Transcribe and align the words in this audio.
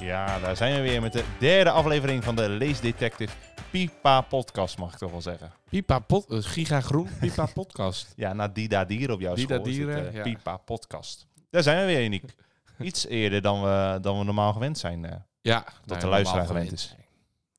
Ja, 0.00 0.38
daar 0.38 0.56
zijn 0.56 0.74
we 0.74 0.80
weer 0.80 1.00
met 1.00 1.12
de 1.12 1.24
derde 1.38 1.70
aflevering 1.70 2.24
van 2.24 2.36
de 2.36 2.48
Leesdetective 2.48 3.36
Pipa 3.70 4.20
podcast, 4.20 4.78
mag 4.78 4.92
ik 4.92 4.98
toch 4.98 5.10
wel 5.10 5.22
zeggen. 5.22 5.52
Pipa 5.68 5.98
pod, 5.98 6.32
uh, 6.32 6.38
Giga 6.42 6.80
Groen, 6.80 7.08
Pipa 7.20 7.46
podcast. 7.46 8.12
Ja, 8.16 8.32
na 8.32 8.48
Dida 8.48 8.84
Dieren 8.84 9.14
op 9.14 9.20
jouw 9.20 9.34
Dida 9.34 9.54
school 9.54 9.66
is 9.66 9.76
het, 9.76 9.86
Dieren, 9.86 10.08
eh, 10.08 10.14
ja. 10.14 10.22
Pipa 10.22 10.56
podcast. 10.56 11.26
Daar 11.50 11.62
zijn 11.62 11.80
we 11.80 11.86
weer, 11.92 12.04
Uniek. 12.04 12.24
Iets 12.78 13.06
eerder 13.06 13.42
dan 13.42 13.62
we, 13.62 13.98
dan 14.00 14.18
we 14.18 14.24
normaal 14.24 14.52
gewend 14.52 14.78
zijn. 14.78 15.04
eh. 15.04 15.16
Ja, 15.40 15.64
de 15.84 16.06
luisteraar 16.06 16.46
gewend 16.46 16.72
is. 16.72 16.94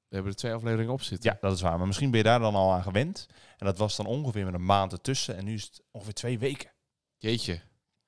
We 0.08 0.16
hebben 0.16 0.32
er 0.32 0.38
twee 0.38 0.54
afleveringen 0.54 0.94
op 0.94 1.02
zitten. 1.02 1.32
ja, 1.32 1.38
dat 1.42 1.56
is 1.56 1.62
waar. 1.62 1.78
Maar 1.78 1.88
misschien 1.88 2.10
ben 2.10 2.20
je 2.20 2.26
daar 2.26 2.40
dan 2.40 2.56
al 2.56 2.74
aan 2.74 2.84
gewend. 2.84 3.28
En 3.58 3.66
dat 3.66 3.78
was 3.78 3.96
dan 3.96 4.06
ongeveer 4.06 4.46
met 4.46 4.54
een 4.54 4.66
maand 4.66 4.92
ertussen. 4.92 5.38
En 5.38 5.46
nu 5.46 5.54
is 5.54 5.64
het 5.64 5.82
ongeveer 5.92 6.14
twee 6.14 6.40
weken. 6.40 6.72
Jeetje. 7.18 7.62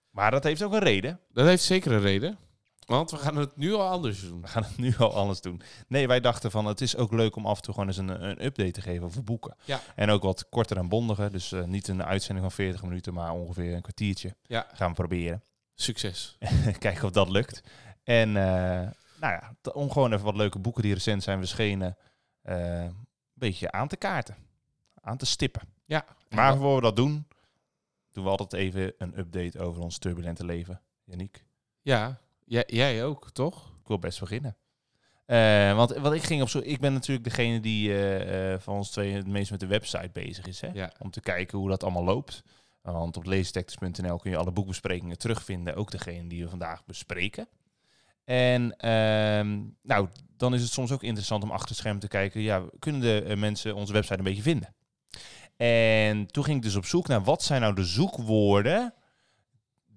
Maar 0.10 0.32
dat 0.32 0.44
heeft 0.44 0.64
ook 0.64 0.74
een 0.74 0.80
reden. 0.80 1.20
Dat 1.34 1.46
heeft 1.46 1.64
zeker 1.64 1.92
een 1.92 2.02
reden. 2.02 2.38
Want 2.92 3.12
we 3.12 3.18
gaan 3.18 3.36
het 3.36 3.58
nu 3.58 3.74
al 3.74 3.88
anders 3.88 4.22
doen. 4.22 4.42
We 4.42 4.48
gaan 4.48 4.64
het 4.64 4.78
nu 4.78 4.96
al 4.98 5.16
anders 5.16 5.42
doen. 5.42 5.62
Nee, 5.88 6.08
wij 6.08 6.20
dachten 6.20 6.52
van 6.52 6.66
het 6.66 6.82
is 6.82 6.96
ook 6.96 7.12
leuk 7.12 7.36
om 7.36 7.46
af 7.46 7.58
en 7.58 7.64
toe 7.64 7.74
gewoon 7.74 7.90
eens 7.90 7.98
een, 7.98 8.24
een 8.24 8.46
update 8.46 8.72
te 8.72 8.82
geven 8.82 9.06
over 9.06 9.24
boeken. 9.24 9.56
Ja. 9.64 9.80
En 9.96 10.10
ook 10.10 10.24
wat 10.24 10.50
korter 10.50 10.78
en 10.78 10.90
bondiger. 10.90 11.32
Dus 11.32 11.52
eh, 11.52 11.64
niet 11.64 11.88
een 11.88 12.04
uitzending 12.04 12.48
van 12.48 12.56
40 12.56 12.84
minuten, 12.84 13.14
maar 13.14 13.32
ongeveer 13.32 13.76
een 13.76 13.82
kwartiertje. 13.82 14.36
Ja. 14.44 14.68
Gaan 14.74 14.90
we 14.90 14.96
proberen. 14.96 15.44
Succes. 15.76 16.38
Kijken 16.80 17.04
of 17.04 17.12
dat 17.12 17.30
lukt. 17.30 17.64
En 18.04 18.28
eh, 18.38 18.90
nou 19.20 19.34
ja, 19.34 19.56
om 19.74 19.92
gewoon 19.92 20.14
even 20.14 20.26
wat 20.26 20.36
leuke 20.36 20.60
boeken 20.60 20.82
die 20.82 20.94
recent 20.94 21.24
zijn 21.24 21.38
verschenen, 21.38 21.98
eh, 22.42 22.84
een 22.84 23.08
beetje 23.34 23.72
aan 23.72 23.88
te 23.88 23.98
kaarten. 23.98 24.36
Aan 25.02 25.18
te 25.18 25.26
stippen. 25.26 25.62
Ja. 25.86 26.06
Maar 26.30 26.58
voor 26.58 26.76
we 26.76 26.82
dat 26.82 26.96
doen, 26.96 27.28
doen 28.12 28.24
we 28.24 28.30
altijd 28.30 28.54
even 28.54 28.94
een 28.98 29.20
update 29.20 29.60
over 29.60 29.82
ons 29.82 29.98
turbulente 29.98 30.46
leven. 30.46 30.82
Yannick, 31.04 31.46
Ja, 31.82 32.20
jij, 32.52 32.66
jij 32.68 33.06
ook, 33.06 33.32
toch? 33.32 33.70
ik 33.82 33.88
wil 33.88 34.00
best 34.00 34.20
beginnen. 34.20 34.58
Eh, 35.26 35.76
want 35.76 35.98
wat 35.98 36.14
ik 36.14 36.24
ging 36.24 36.42
op 36.42 36.50
zo, 36.50 36.62
ik 36.64 36.80
ben 36.80 36.94
natuurlijk 36.94 37.24
degene 37.24 37.60
die 37.60 37.90
eh, 37.90 38.54
eh, 38.54 38.60
van 38.60 38.76
ons 38.76 38.90
twee 38.90 39.14
het 39.14 39.28
meest 39.28 39.52
met 39.52 39.60
de 39.60 39.68
website 39.68 40.10
bezig 40.14 40.46
is. 40.46 40.62
Hè? 40.62 40.70
Ja. 40.74 40.92
Om 41.00 41.12
te 41.12 41.22
kijken 41.22 41.58
hoe 41.58 41.70
dat 41.70 41.84
allemaal 41.84 42.04
loopt. 42.04 42.44
Want 42.82 43.18
op 43.18 43.26
leestexters.nl 43.26 44.18
kun 44.18 44.32
je 44.32 44.38
alle 44.38 44.52
boekbesprekingen 44.52 45.18
terugvinden. 45.18 45.76
Ook 45.76 45.92
degene 45.92 46.28
die 46.28 46.44
we 46.44 46.50
vandaag 46.50 46.86
bespreken. 46.86 47.48
En 48.24 48.78
ehm, 48.78 49.60
nou, 49.82 50.08
dan 50.38 50.54
is 50.54 50.62
het 50.62 50.72
soms 50.72 50.92
ook 50.92 51.04
interessant 51.04 51.44
om 51.44 51.52
achter 51.52 51.70
het 51.70 51.78
scherm 51.78 52.00
te 52.00 52.08
kijken. 52.08 52.42
Ja, 52.42 52.64
kunnen 52.80 53.02
de 53.02 53.36
mensen 53.36 53.76
onze 53.76 53.94
website 53.94 54.18
een 54.18 54.24
beetje 54.24 54.42
vinden? 54.42 54.76
En 55.58 56.28
toen 56.28 56.44
ging 56.44 56.58
ik 56.58 56.64
dus 56.64 56.76
op 56.76 56.86
zoek 56.86 57.08
naar 57.08 57.24
wat 57.24 57.44
zijn 57.44 57.62
nou 57.62 57.76
de 57.76 57.84
zoekwoorden 57.84 58.94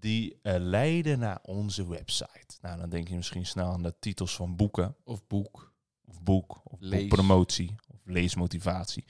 die 0.04 0.38
eh, 0.42 0.54
leiden 0.58 1.18
naar 1.18 1.38
onze 1.42 1.88
website. 1.88 2.56
Nou, 2.60 2.78
dan 2.78 2.88
denk 2.88 3.08
je 3.08 3.16
misschien 3.16 3.46
snel 3.46 3.72
aan 3.72 3.82
de 3.82 3.94
titels 3.98 4.36
van 4.36 4.56
boeken 4.56 4.96
Of 5.04 5.26
boek. 5.26 5.72
of 6.04 6.22
boek 6.22 6.60
of 6.64 6.80
Lees. 6.80 7.00
boekpromotie 7.00 7.74
of 7.88 8.00
leesmotivatie. 8.04 9.04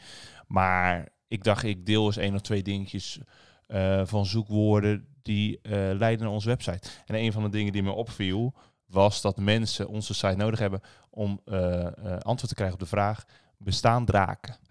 Maar 0.46 1.08
ik 1.28 1.44
dacht, 1.44 1.62
ik 1.62 1.86
deel 1.86 2.06
eens 2.06 2.16
één 2.16 2.34
of 2.34 2.40
twee 2.40 2.62
dingetjes 2.62 3.18
eh, 3.66 4.06
van 4.06 4.26
zoekwoorden 4.26 5.06
die 5.22 5.60
eh, 5.60 5.72
leiden 5.72 6.24
naar 6.24 6.34
onze 6.34 6.48
website. 6.48 6.88
En 7.06 7.14
een 7.14 7.32
van 7.32 7.42
de 7.42 7.48
dingen 7.48 7.72
die 7.72 7.82
me 7.82 7.92
opviel 7.92 8.54
was 8.86 9.20
dat 9.20 9.36
mensen 9.36 9.88
onze 9.88 10.14
site 10.14 10.36
nodig 10.36 10.58
hebben 10.58 10.80
om 11.10 11.40
antwoord 12.20 12.48
te 12.48 12.54
krijgen 12.54 12.74
op 12.74 12.80
de 12.80 12.86
vraag: 12.86 13.24
bestaan 13.58 14.04
draken? 14.04 14.56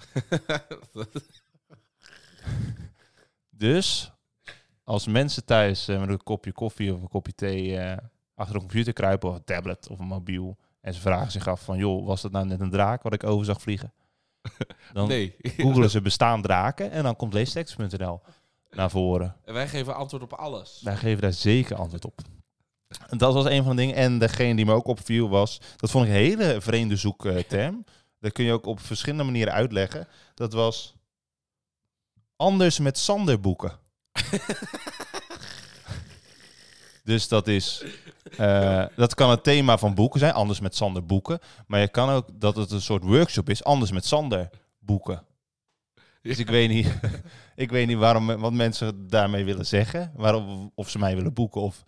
Dus 3.49 4.12
als 4.83 5.07
mensen 5.07 5.45
thuis 5.45 5.87
eh, 5.87 5.99
met 5.99 6.09
een 6.09 6.23
kopje 6.23 6.51
koffie 6.51 6.93
of 6.93 7.01
een 7.01 7.07
kopje 7.07 7.35
thee 7.35 7.77
eh, 7.77 7.97
achter 8.35 8.55
een 8.55 8.61
computer 8.61 8.93
kruipen 8.93 9.29
of 9.29 9.35
een 9.35 9.43
tablet 9.43 9.89
of 9.89 9.99
een 9.99 10.07
mobiel 10.07 10.57
en 10.81 10.93
ze 10.93 11.01
vragen 11.01 11.31
zich 11.31 11.47
af 11.47 11.61
van 11.61 11.77
joh, 11.77 12.05
was 12.05 12.21
dat 12.21 12.31
nou 12.31 12.45
net 12.45 12.59
een 12.59 12.69
draak 12.69 13.01
wat 13.03 13.13
ik 13.13 13.23
over 13.23 13.45
zag 13.45 13.61
vliegen? 13.61 13.93
Dan 14.93 15.07
nee. 15.07 15.35
googelen 15.57 15.89
ze 15.89 16.01
bestaan 16.01 16.41
draken 16.41 16.91
en 16.91 17.03
dan 17.03 17.15
komt 17.15 17.33
leestekst.nl 17.33 18.21
naar 18.71 18.89
voren. 18.89 19.35
En 19.45 19.53
wij 19.53 19.67
geven 19.67 19.95
antwoord 19.95 20.23
op 20.23 20.33
alles. 20.33 20.81
Wij 20.83 20.95
geven 20.95 21.21
daar 21.21 21.33
zeker 21.33 21.75
antwoord 21.75 22.05
op. 22.05 22.21
En 23.09 23.17
Dat 23.17 23.33
was 23.33 23.45
een 23.45 23.63
van 23.63 23.75
de 23.75 23.81
dingen. 23.81 23.95
En 23.95 24.19
degene 24.19 24.55
die 24.55 24.65
me 24.65 24.73
ook 24.73 24.87
opviel 24.87 25.29
was, 25.29 25.61
dat 25.75 25.91
vond 25.91 26.05
ik 26.05 26.11
een 26.11 26.17
hele 26.17 26.61
vreemde 26.61 26.95
zoekterm. 26.95 27.85
Dat 28.19 28.31
kun 28.31 28.45
je 28.45 28.51
ook 28.51 28.65
op 28.65 28.79
verschillende 28.79 29.23
manieren 29.23 29.53
uitleggen. 29.53 30.07
Dat 30.33 30.53
was 30.53 30.95
anders 32.35 32.79
met 32.79 32.97
Sander 32.97 33.39
boeken. 33.39 33.79
dus 37.03 37.27
dat 37.27 37.47
is, 37.47 37.83
eh, 38.37 38.85
dat 38.95 39.13
kan 39.13 39.29
het 39.29 39.43
thema 39.43 39.77
van 39.77 39.95
boeken 39.95 40.19
zijn, 40.19 40.33
anders 40.33 40.59
met 40.59 40.75
Sander 40.75 41.05
boeken. 41.05 41.39
Maar 41.67 41.79
je 41.79 41.87
kan 41.87 42.09
ook 42.09 42.27
dat 42.33 42.55
het 42.55 42.71
een 42.71 42.81
soort 42.81 43.03
workshop 43.03 43.49
is, 43.49 43.63
anders 43.63 43.91
met 43.91 44.05
Sander 44.05 44.49
boeken. 44.79 45.23
Dus 46.21 46.39
ik 46.39 46.49
weet 46.49 46.69
niet, 46.69 46.93
ik 47.55 47.71
weet 47.71 47.87
niet 47.87 47.97
waarom, 47.97 48.25
wat 48.25 48.53
mensen 48.53 49.07
daarmee 49.07 49.43
willen 49.43 49.65
zeggen. 49.65 50.11
Waarom, 50.15 50.71
of 50.75 50.89
ze 50.89 50.99
mij 50.99 51.15
willen 51.15 51.33
boeken. 51.33 51.61
Of, 51.61 51.83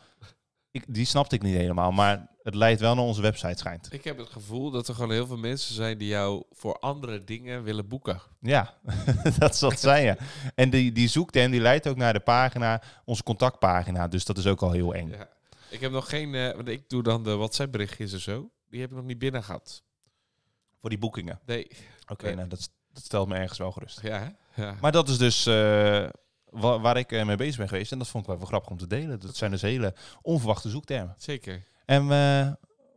ik, 0.75 0.83
die 0.87 1.05
snapte 1.05 1.35
ik 1.35 1.41
niet 1.41 1.55
helemaal. 1.55 1.91
Maar 1.91 2.27
het 2.43 2.55
leidt 2.55 2.79
wel 2.79 2.95
naar 2.95 3.03
onze 3.03 3.21
website, 3.21 3.57
schijnt. 3.57 3.93
Ik 3.93 4.03
heb 4.03 4.17
het 4.17 4.29
gevoel 4.29 4.71
dat 4.71 4.87
er 4.87 4.93
gewoon 4.95 5.11
heel 5.11 5.27
veel 5.27 5.37
mensen 5.37 5.75
zijn 5.75 5.97
die 5.97 6.07
jou 6.07 6.43
voor 6.51 6.79
andere 6.79 7.23
dingen 7.23 7.63
willen 7.63 7.87
boeken. 7.87 8.21
Ja, 8.39 8.73
dat 9.39 9.55
zal 9.55 9.69
het 9.69 9.79
zijn, 9.79 10.03
ja. 10.03 10.17
En 10.55 10.69
die, 10.69 10.91
die 10.91 11.07
zoekterm 11.07 11.51
die 11.51 11.59
leidt 11.59 11.87
ook 11.87 11.95
naar 11.95 12.13
de 12.13 12.19
pagina, 12.19 12.81
onze 13.05 13.23
contactpagina. 13.23 14.07
Dus 14.07 14.25
dat 14.25 14.37
is 14.37 14.47
ook 14.47 14.61
al 14.61 14.71
heel 14.71 14.93
eng. 14.93 15.09
Ja. 15.09 15.29
Ik 15.69 15.79
heb 15.81 15.91
nog 15.91 16.09
geen, 16.09 16.35
eh, 16.35 16.55
want 16.55 16.67
ik 16.67 16.89
doe 16.89 17.03
dan 17.03 17.23
de 17.23 17.35
WhatsApp 17.35 17.71
berichtjes 17.71 18.13
en 18.13 18.19
zo. 18.21 18.49
Die 18.69 18.81
heb 18.81 18.89
ik 18.89 18.95
nog 18.95 19.05
niet 19.05 19.19
binnen 19.19 19.43
gehad. 19.43 19.83
Voor 20.79 20.89
die 20.89 20.99
boekingen. 20.99 21.39
Nee. 21.45 21.67
Oké, 22.07 22.25
Nee. 22.25 22.35
nou, 22.35 22.47
dat, 22.47 22.69
dat 22.93 23.03
stelt 23.03 23.27
me 23.27 23.35
ergens 23.35 23.57
wel 23.59 23.71
gerust. 23.71 24.01
Ja, 24.01 24.19
hè? 24.19 24.63
ja. 24.63 24.75
Maar 24.81 24.91
dat 24.91 25.09
is 25.09 25.17
dus 25.17 25.45
eh, 25.45 26.05
wa- 26.55 26.79
waar 26.79 26.97
ik 26.97 27.11
eh, 27.11 27.25
mee 27.25 27.35
bezig 27.35 27.57
ben 27.57 27.67
geweest. 27.67 27.91
En 27.91 27.97
dat 27.97 28.07
vond 28.07 28.23
ik 28.23 28.29
wel 28.29 28.37
wel 28.39 28.47
grappig 28.47 28.71
om 28.71 28.77
te 28.77 28.87
delen. 28.87 29.19
Dat 29.19 29.35
zijn 29.35 29.51
dus 29.51 29.61
hele 29.61 29.93
onverwachte 30.21 30.69
zoektermen. 30.69 31.15
zeker. 31.17 31.63
En 31.85 32.01
eh, 32.01 32.07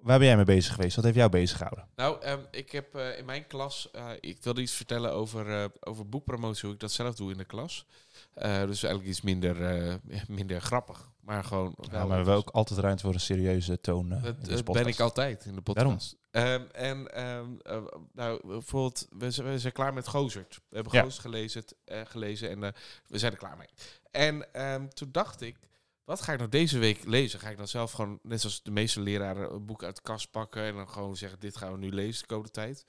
waar 0.03 0.19
ben 0.19 0.25
jij 0.27 0.37
mee 0.37 0.45
bezig 0.45 0.75
geweest? 0.75 0.97
Wat 0.97 1.05
heeft 1.05 1.17
jou 1.17 1.31
bezig 1.31 1.57
gehouden? 1.57 1.87
Nou, 1.97 2.23
ehm, 2.23 2.39
ik 2.51 2.71
heb 2.73 2.95
eh, 2.95 3.19
in 3.19 3.25
mijn 3.25 3.47
klas, 3.47 3.91
ik 4.21 4.39
wilde 4.43 4.61
iets 4.61 4.73
vertellen 4.73 5.13
over, 5.13 5.71
over 5.81 6.09
boekpromotie, 6.09 6.65
hoe 6.65 6.75
ik 6.75 6.81
dat 6.81 6.93
zelf 6.93 7.15
doe 7.15 7.31
in 7.31 7.39
de 7.39 7.45
klas. 7.45 7.87
Dus 8.35 8.83
eigenlijk 8.83 9.05
iets 9.07 9.21
minder, 9.21 9.57
minder 10.29 10.61
grappig, 10.61 11.11
maar 11.29 11.45
gewoon 11.45 11.75
Ja, 11.81 11.91
wel. 11.91 11.99
maar 12.01 12.09
we 12.09 12.15
hebben 12.15 12.35
ook 12.35 12.51
altijd 12.51 12.79
ruimte 12.81 13.03
voor 13.03 13.15
een 13.15 13.21
serieuze 13.21 13.81
toon. 13.81 14.13
eh, 14.13 14.23
Dat, 14.23 14.45
dat 14.45 14.65
ben 14.65 14.87
ik 14.87 15.01
altijd 15.01 15.45
in 15.45 15.55
de 15.55 15.61
podcast. 15.63 16.17
Ehm, 16.31 16.63
en 16.73 17.15
ehm, 17.15 17.47
eh, 17.63 17.83
nou, 18.13 18.47
bijvoorbeeld, 18.47 19.07
we 19.11 19.31
zijn, 19.31 19.47
we 19.49 19.59
zijn 19.59 19.73
klaar 19.73 19.93
met 19.95 20.09
Gozert. 20.09 20.61
We 20.69 20.75
hebben 20.75 20.93
Ja. 20.93 21.03
Gozert 21.03 21.21
gelezen, 21.23 21.65
eh, 21.85 22.01
gelezen 22.05 22.51
en 22.51 22.65
eh, 22.65 22.71
we 23.07 23.19
zijn 23.19 23.33
er 23.33 23.39
klaar 23.39 23.57
mee. 23.57 23.69
En 24.11 24.55
ehm, 24.55 24.89
toen 24.89 25.09
dacht 25.13 25.41
ik, 25.41 25.57
wat 26.05 26.21
ga 26.23 26.33
ik 26.33 26.39
nou 26.39 26.51
deze 26.51 26.79
week 26.79 27.05
lezen? 27.05 27.41
Ga 27.41 27.51
ik 27.51 27.57
dan 27.57 27.69
zelf 27.69 27.93
gewoon, 27.93 28.19
net 28.23 28.41
zoals 28.41 28.63
de 28.63 28.71
meeste 28.71 29.01
leraren, 29.01 29.53
een 29.55 29.67
boek 29.67 29.83
uit 29.83 29.97
de 29.97 30.03
kast 30.03 30.31
pakken 30.31 30.63
en 30.63 30.75
dan 30.75 30.89
gewoon 30.89 31.17
zeggen, 31.17 31.41
dit 31.41 31.57
gaan 31.57 31.73
we 31.73 31.79
nu 31.79 31.91
lezen 31.93 32.21
de 32.21 32.27
komende 32.27 32.51
tijd? 32.53 32.85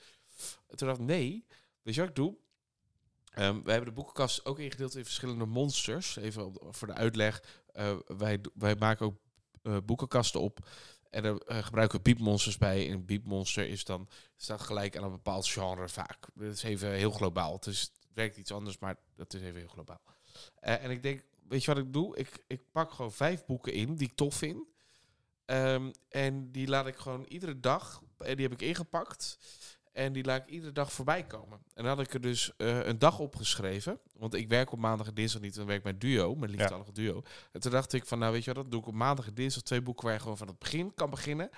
Toen 0.75 0.87
dacht 0.87 0.99
ik, 0.99 1.05
nee, 1.05 1.45
weet 1.81 1.93
je 1.95 1.99
wat 1.99 2.09
ik 2.09 2.15
doe? 2.15 2.37
Ehm, 3.29 3.61
we 3.63 3.71
hebben 3.71 3.89
de 3.89 3.95
boekenkast 3.95 4.45
ook 4.45 4.59
ingedeeld 4.59 4.95
in 4.95 5.03
verschillende 5.03 5.45
monsters. 5.45 6.15
Even 6.15 6.45
op- 6.45 6.67
voor 6.71 6.87
de 6.87 6.93
uitleg. 6.93 7.43
Eh, 7.73 7.97
wij, 8.17 8.39
wij 8.53 8.75
maken 8.75 9.05
ook 9.05 9.17
eh, 9.63 9.77
boekenkasten 9.85 10.41
op. 10.41 10.59
En 11.09 11.23
daar 11.23 11.35
eh, 11.35 11.63
gebruiken 11.63 11.97
we 11.97 12.03
biepmonsters 12.03 12.57
bij. 12.57 12.87
En 12.87 12.93
een 12.93 13.05
biepmonster 13.05 13.67
is 13.67 13.83
dan, 13.83 14.09
staat 14.35 14.61
gelijk 14.61 14.97
aan 14.97 15.03
een 15.03 15.11
bepaald 15.11 15.47
genre 15.47 15.89
vaak. 15.89 16.27
Dat 16.33 16.53
is 16.53 16.63
even 16.63 16.91
heel 16.91 17.11
globaal. 17.11 17.53
Het, 17.53 17.65
is, 17.65 17.81
het 17.81 17.91
werkt 18.13 18.37
iets 18.37 18.51
anders, 18.51 18.77
maar 18.77 18.95
dat 19.15 19.33
is 19.33 19.41
even 19.41 19.59
heel 19.59 19.67
globaal. 19.67 20.01
En 20.59 20.91
ik 20.91 21.03
denk, 21.03 21.23
weet 21.47 21.63
je 21.63 21.73
wat 21.73 21.83
ik 21.83 21.93
doe? 21.93 22.17
Ik, 22.17 22.43
ik 22.47 22.71
pak 22.71 22.91
gewoon 22.91 23.11
vijf 23.11 23.45
boeken 23.45 23.73
in 23.73 23.95
die 23.95 24.07
ik 24.07 24.15
tof 24.15 24.35
vind. 24.35 24.67
Ehm, 25.45 25.91
en 26.09 26.51
die 26.51 26.67
laat 26.67 26.87
ik 26.87 26.95
gewoon 26.95 27.25
iedere 27.25 27.59
dag, 27.59 28.01
en 28.17 28.35
die 28.35 28.47
heb 28.47 28.61
ik 28.61 28.67
ingepakt. 28.67 29.37
En 29.99 30.13
die 30.13 30.23
laat 30.23 30.41
ik 30.41 30.47
iedere 30.47 30.71
dag 30.71 30.91
voorbij 30.91 31.23
komen. 31.23 31.59
En 31.73 31.83
dan 31.83 31.85
had 31.85 31.99
ik 31.99 32.13
er 32.13 32.21
dus 32.21 32.51
eh, 32.57 32.85
een 32.85 32.99
dag 32.99 33.19
opgeschreven. 33.19 33.99
Want 34.13 34.33
ik 34.33 34.47
werk 34.47 34.71
op 34.71 34.79
maandag 34.79 35.07
en 35.07 35.13
dinsdag 35.13 35.41
niet. 35.41 35.55
Dan 35.55 35.65
werk 35.65 35.77
ik 35.77 35.83
bij 35.83 35.97
Duo, 35.97 36.35
mijn 36.35 36.51
liefdadige 36.51 36.91
duo. 36.91 37.21
En 37.51 37.59
toen 37.59 37.71
dacht 37.71 37.93
ik 37.93 38.05
van, 38.05 38.19
nou 38.19 38.33
weet 38.33 38.43
je 38.43 38.53
wat, 38.53 38.63
dat 38.63 38.71
doe 38.71 38.81
ik 38.81 38.87
op 38.87 38.93
maandag 38.93 39.27
en 39.27 39.33
dinsdag 39.33 39.63
twee 39.63 39.81
boeken 39.81 40.05
waar 40.05 40.13
je 40.13 40.19
gewoon 40.19 40.37
van 40.37 40.47
het 40.47 40.59
begin 40.59 40.93
kan 40.93 41.09
beginnen. 41.09 41.49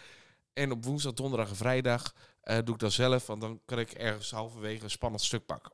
En 0.54 0.72
op 0.72 0.86
woensdag, 0.86 1.14
donderdag 1.14 1.50
en 1.50 1.56
vrijdag 1.56 2.16
eh, 2.42 2.58
doe 2.64 2.74
ik 2.74 2.80
dat 2.80 2.92
zelf. 2.92 3.28
Want 3.28 3.42
dan 3.42 3.62
kan 3.66 3.80
ik 3.80 3.92
ergens 3.92 4.32
halverwege 4.32 4.84
een 4.84 4.90
spannend 4.90 5.24
stuk 5.24 5.46
pakken. 5.46 5.74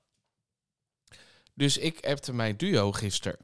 Dus 1.53 1.77
ik 1.77 2.05
appte 2.05 2.33
mijn 2.33 2.57
duo 2.57 2.91
gisteren. 2.91 3.39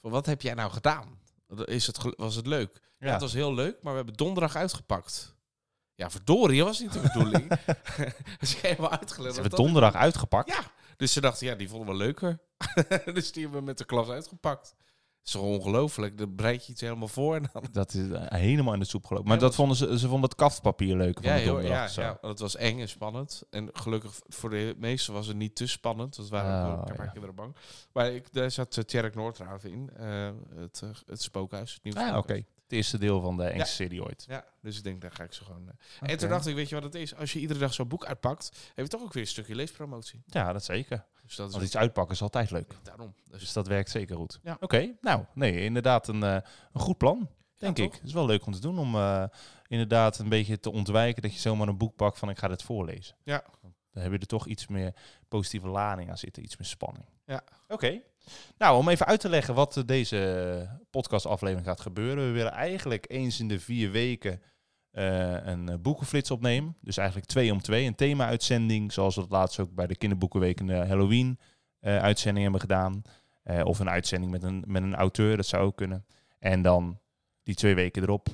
Van 0.00 0.10
wat 0.10 0.26
heb 0.26 0.42
jij 0.42 0.54
nou 0.54 0.70
gedaan? 0.70 1.20
Is 1.64 1.86
het, 1.86 1.98
was 2.16 2.34
het 2.34 2.46
leuk? 2.46 2.80
Ja. 2.98 3.06
Ja. 3.06 3.12
het 3.12 3.20
was 3.20 3.32
heel 3.32 3.54
leuk, 3.54 3.82
maar 3.82 3.92
we 3.92 3.98
hebben 3.98 4.16
donderdag 4.16 4.56
uitgepakt. 4.56 5.34
Ja, 5.94 6.10
verdorie, 6.10 6.58
dat 6.58 6.66
was 6.66 6.80
niet 6.80 6.92
de 6.92 7.00
bedoeling. 7.00 7.52
helemaal 8.62 8.90
uitgelegd. 8.90 9.34
Ze 9.34 9.40
hebben 9.40 9.50
dat 9.50 9.56
donderdag 9.66 9.94
uitgepakt. 9.94 10.48
ja, 10.48 10.60
dus 10.96 11.12
ze 11.12 11.20
dachten, 11.20 11.46
ja, 11.46 11.54
die 11.54 11.68
vonden 11.68 11.88
we 11.88 11.94
leuker. 11.94 12.38
dus 13.14 13.32
die 13.32 13.42
hebben 13.42 13.60
we 13.60 13.66
met 13.66 13.78
de 13.78 13.84
klas 13.84 14.08
uitgepakt. 14.08 14.74
is 15.24 15.30
toch 15.32 15.42
ongelooflijk? 15.42 16.18
Dan 16.18 16.34
bereid 16.36 16.66
je 16.66 16.72
iets 16.72 16.80
helemaal 16.80 17.08
voor 17.08 17.34
en 17.34 17.48
dan... 17.52 17.66
Dat 17.72 17.94
is 17.94 18.08
eh, 18.08 18.22
helemaal 18.28 18.74
in 18.74 18.78
de 18.80 18.84
soep 18.86 19.06
gelopen. 19.06 19.28
Maar 19.28 19.36
Ja, 19.38 19.42
dat 19.42 19.54
vonden 19.54 19.76
ze, 19.76 19.98
ze 19.98 20.08
vonden 20.08 20.28
het 20.30 20.38
kaftpapier 20.38 20.96
leuk 20.96 21.14
van 21.20 21.30
Ja, 21.32 21.38
de 21.38 21.44
donderdag. 21.44 21.70
ja, 21.72 21.88
zo. 21.88 22.00
ja, 22.02 22.18
het 22.20 22.38
was 22.38 22.56
eng 22.56 22.80
en 22.80 22.88
spannend. 22.88 23.42
En 23.50 23.68
gelukkig 23.72 24.12
voor 24.28 24.50
de 24.50 24.74
meesten 24.78 25.12
was 25.14 25.26
het 25.26 25.36
niet 25.36 25.56
te 25.56 25.66
spannend. 25.66 26.16
Dat 26.16 26.28
waren 26.28 26.72
Oh, 26.72 26.78
een 26.88 26.94
paar 26.96 27.04
ja. 27.06 27.10
kinderen 27.12 27.34
bang. 27.34 27.56
Maar 27.92 28.12
ik, 28.12 28.32
daar 28.32 28.50
zat 28.50 28.76
uh, 28.76 28.84
Tjerk 28.84 29.14
Noordhaven 29.14 29.70
in. 29.70 29.90
eh, 29.96 30.30
het, 30.56 30.80
eh, 30.84 30.88
het 31.06 31.22
spookhuis. 31.22 31.74
Het 31.74 31.82
nieuwe 31.82 32.00
Ah, 32.10 32.16
oké. 32.16 32.44
Het 32.72 32.80
eerste 32.80 32.98
deel 32.98 33.20
van 33.20 33.36
de 33.36 33.44
Engelse 33.44 33.74
serie 33.74 34.02
ooit. 34.04 34.24
Ja, 34.28 34.44
dus 34.60 34.76
ik 34.76 34.84
denk, 34.84 35.00
daar 35.00 35.10
ga 35.12 35.24
ik 35.24 35.32
ze 35.32 35.44
gewoon... 35.44 35.68
eh. 36.00 36.10
En 36.10 36.18
toen 36.18 36.28
dacht 36.28 36.46
ik, 36.46 36.54
weet 36.54 36.68
je 36.68 36.74
wat 36.74 36.84
het 36.84 36.94
is? 36.94 37.14
Als 37.14 37.32
je 37.32 37.38
iedere 37.38 37.58
dag 37.58 37.74
zo'n 37.74 37.88
boek 37.88 38.04
uitpakt, 38.06 38.50
heb 38.74 38.84
je 38.84 38.90
toch 38.90 39.02
ook 39.02 39.12
weer 39.12 39.22
een 39.22 39.28
stukje 39.28 39.54
leespromotie. 39.54 40.22
Ja, 40.26 40.52
dat 40.52 40.64
zeker. 40.64 41.04
Dus 41.22 41.36
dat 41.36 41.46
is 41.46 41.52
Want 41.52 41.64
iets 41.66 41.76
uitpakken 41.76 42.14
is 42.14 42.22
altijd 42.22 42.50
leuk. 42.50 42.74
daarom. 42.82 43.14
Dus 43.30 43.40
Dus 43.40 43.52
dat 43.52 43.66
werkt 43.66 43.90
zeker 43.90 44.16
goed. 44.16 44.38
Ja. 44.42 44.56
Oké, 44.60 44.92
nou, 45.00 45.24
nee, 45.34 45.60
inderdaad 45.64 46.08
een, 46.08 46.22
eh, 46.22 46.36
een 46.72 46.80
goed 46.80 46.98
plan, 46.98 47.28
denk 47.58 47.76
Ja, 47.78 47.84
ik. 47.84 47.92
Het 47.92 48.02
is 48.04 48.12
wel 48.12 48.26
leuk 48.26 48.46
om 48.46 48.52
te 48.52 48.60
doen, 48.60 48.78
om 48.78 48.94
eh, 48.94 49.24
inderdaad 49.66 50.18
een 50.18 50.28
beetje 50.28 50.60
te 50.60 50.72
ontwijken 50.72 51.22
dat 51.22 51.32
je 51.34 51.40
zomaar 51.40 51.68
een 51.68 51.78
boek 51.78 51.96
pakt 51.96 52.18
van 52.18 52.30
ik 52.30 52.38
ga 52.38 52.48
dit 52.48 52.62
voorlezen. 52.62 53.16
Ja. 53.24 53.44
Dan 53.92 54.02
heb 54.02 54.12
je 54.12 54.18
er 54.18 54.26
toch 54.26 54.46
iets 54.46 54.66
meer 54.66 54.94
positieve 55.28 55.68
lading 55.68 56.10
aan 56.10 56.18
zitten, 56.18 56.42
iets 56.42 56.56
meer 56.56 56.68
spanning. 56.68 57.04
Ja. 57.26 57.44
Oké. 57.68 58.00
Nou, 58.58 58.78
om 58.78 58.88
even 58.88 59.06
uit 59.06 59.20
te 59.20 59.28
leggen 59.28 59.54
wat 59.54 59.82
deze 59.86 60.80
podcastaflevering 60.90 61.66
gaat 61.66 61.80
gebeuren. 61.80 62.26
We 62.26 62.30
willen 62.30 62.52
eigenlijk 62.52 63.04
eens 63.08 63.40
in 63.40 63.48
de 63.48 63.60
vier 63.60 63.90
weken 63.90 64.42
eh, 64.92 65.46
een 65.46 65.68
eh, 65.68 65.74
boekenflits 65.80 66.30
opnemen. 66.30 66.76
Dus 66.80 66.96
eigenlijk 66.96 67.28
twee 67.28 67.52
om 67.52 67.60
twee. 67.60 67.86
Een 67.86 67.94
thema-uitzending, 67.94 68.92
zoals 68.92 69.14
we 69.14 69.20
dat 69.20 69.30
laatst 69.30 69.58
ook 69.58 69.74
bij 69.74 69.86
de 69.86 69.96
kinderboekenweek 69.96 70.60
en 70.60 70.66
de 70.66 71.36
eh, 71.80 71.98
uitzending 71.98 72.42
hebben 72.42 72.60
gedaan. 72.60 73.02
Of 73.64 73.78
een 73.78 73.90
uitzending 73.90 74.32
met 74.32 74.42
een, 74.42 74.64
met 74.66 74.82
een 74.82 74.94
auteur, 74.94 75.36
dat 75.36 75.46
zou 75.46 75.64
ook 75.64 75.76
kunnen. 75.76 76.06
En 76.38 76.62
dan 76.62 77.00
die 77.42 77.54
twee 77.54 77.74
weken 77.74 78.02
erop 78.02 78.28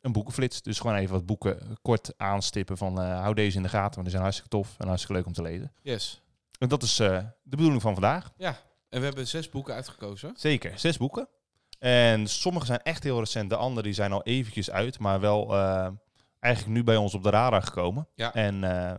een 0.00 0.12
boekenflits. 0.12 0.62
Dus 0.62 0.78
gewoon 0.78 0.96
even 0.96 1.14
wat 1.14 1.26
boeken 1.26 1.78
kort 1.82 2.14
aanstippen 2.16 2.76
van 2.76 2.98
hou 2.98 3.34
deze 3.34 3.56
in 3.56 3.62
de 3.62 3.68
gaten, 3.68 3.90
want 3.90 4.02
die 4.02 4.10
zijn 4.10 4.22
hartstikke 4.22 4.50
tof 4.50 4.74
en 4.78 4.86
hartstikke 4.86 5.16
leuk 5.16 5.26
om 5.26 5.32
te 5.32 5.42
lezen. 5.42 5.72
Yes. 5.82 6.22
En 6.58 6.68
dat 6.68 6.82
is 6.82 6.96
de 6.96 7.32
bedoeling 7.42 7.82
van 7.82 7.92
vandaag. 7.92 8.32
Ja, 8.36 8.56
en 8.96 9.02
we 9.02 9.08
hebben 9.08 9.26
zes 9.26 9.48
boeken 9.48 9.74
uitgekozen. 9.74 10.32
Zeker, 10.36 10.78
zes 10.78 10.96
boeken. 10.96 11.28
En 11.78 12.26
sommige 12.26 12.66
zijn 12.66 12.82
echt 12.82 13.02
heel 13.02 13.18
recent, 13.18 13.50
de 13.50 13.56
andere 13.56 13.82
die 13.82 13.92
zijn 13.92 14.12
al 14.12 14.22
eventjes 14.22 14.70
uit, 14.70 14.98
maar 14.98 15.20
wel 15.20 15.54
eh, 15.54 15.88
eigenlijk 16.40 16.74
nu 16.74 16.84
bij 16.84 16.96
ons 16.96 17.14
op 17.14 17.22
de 17.22 17.30
radar 17.30 17.62
gekomen. 17.62 18.08
Ja. 18.14 18.34
En 18.34 18.64
eh, 18.64 18.98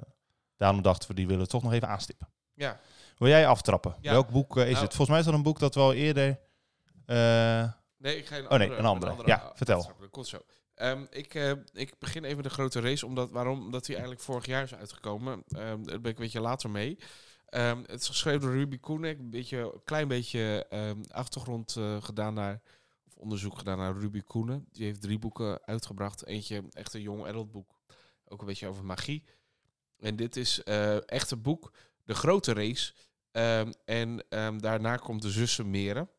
daarom 0.58 0.82
dachten 0.82 1.10
we, 1.10 1.16
die 1.16 1.28
willen 1.28 1.44
we 1.44 1.50
toch 1.50 1.64
nog 1.64 1.74
even 1.74 1.88
aanstippen. 1.88 2.30
Ja. 2.54 2.80
Wil 3.18 3.28
jij 3.28 3.48
aftrappen? 3.48 3.96
Ja. 4.02 4.12
Welk 4.12 4.30
boek 4.30 4.58
eh, 4.58 4.66
is 4.66 4.72
Nou- 4.72 4.84
het? 4.84 4.96
Volgens 4.96 5.10
mij 5.10 5.20
is 5.20 5.26
dat 5.26 5.34
een 5.34 5.44
boek 5.44 5.60
dat 5.60 5.76
we 5.76 5.82
al 5.82 5.94
eerder... 5.94 6.40
Nee, 7.98 8.18
ik 8.18 8.26
ga 8.28 8.38
een 8.38 8.50
Oh, 8.50 8.58
nee, 8.58 8.76
een 8.76 8.86
andere. 8.86 9.16
Ja, 9.26 9.36
ah, 9.36 9.56
vertel. 9.56 9.92
Dat 10.00 10.10
komt 10.10 10.28
zo. 10.28 10.38
Ehm, 10.76 11.06
ik, 11.10 11.34
ik 11.74 12.00
begin 12.00 12.24
even 12.24 12.44
de 12.44 12.50
grote 12.50 12.80
race. 12.80 13.06
Omdat, 13.06 13.32
waarom? 13.32 13.62
Omdat 13.62 13.86
hij 13.86 13.96
eigenlijk 13.96 14.26
vorig 14.26 14.46
jaar 14.46 14.64
is 14.64 14.76
uitgekomen. 14.76 15.44
Ehm 15.48 15.84
daar 15.84 16.02
ben 16.02 16.12
ik 16.12 16.18
een 16.18 16.24
beetje 16.24 16.42
later 16.42 16.70
mee. 16.70 16.98
Ehm, 17.48 17.84
het 17.86 18.02
is 18.02 18.08
geschreven 18.08 18.42
door 18.42 18.52
Ruby 18.52 18.80
Koenig. 18.80 19.18
Een 19.18 19.30
beetje, 19.30 19.58
een 19.58 19.84
klein 19.84 20.08
beetje 20.08 20.66
ehm, 20.70 21.02
achtergrond 21.12 21.76
eh, 21.76 22.04
gedaan 22.04 22.34
naar... 22.34 22.62
Of 23.08 23.16
onderzoek 23.16 23.58
gedaan 23.58 23.78
naar 23.78 23.98
Ruby 23.98 24.22
Koenen. 24.22 24.68
Die 24.72 24.86
heeft 24.86 25.02
drie 25.02 25.20
boeken 25.20 25.66
uitgebracht. 25.66 26.26
Eentje 26.26 26.64
echt 26.70 26.94
een 26.94 27.02
jong 27.02 27.26
adult 27.26 27.52
boek. 27.52 27.80
Ook 28.26 28.40
een 28.40 28.48
beetje 28.48 28.68
over 28.68 28.86
magie. 28.86 29.24
En 30.00 30.16
dit 30.16 30.36
is 30.36 30.64
eh, 30.64 31.10
echt 31.10 31.32
een 31.32 31.42
boek. 31.42 31.72
De 32.04 32.16
grote 32.16 32.54
race. 32.54 32.94
Ehm, 33.32 33.72
en 33.86 34.26
daarna 34.60 34.96
komt 34.96 35.22
de 35.22 35.32
zussen 35.32 35.70
Meren. 35.70 36.10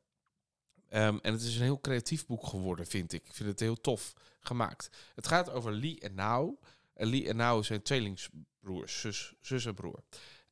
En 0.88 1.20
het 1.22 1.42
is 1.42 1.56
een 1.56 1.62
heel 1.62 1.81
creatief 1.81 2.26
boek 2.26 2.46
geworden, 2.46 2.86
vind 2.86 3.12
ik. 3.12 3.26
Ik 3.26 3.34
vind 3.34 3.48
het 3.48 3.60
heel 3.60 3.81
tof 3.81 4.12
gemaakt. 4.40 4.90
Het 5.14 5.26
gaat 5.26 5.50
over 5.50 5.72
Lee 5.72 6.00
en 6.00 6.14
Nao. 6.14 6.58
En 6.94 7.06
Lee 7.06 7.28
en 7.28 7.36
Nao 7.36 7.62
zijn 7.62 7.82
tweelingsbroers, 7.82 9.00
zus, 9.00 9.34
zus 9.40 9.66
en 9.66 9.74
broer. 9.74 10.02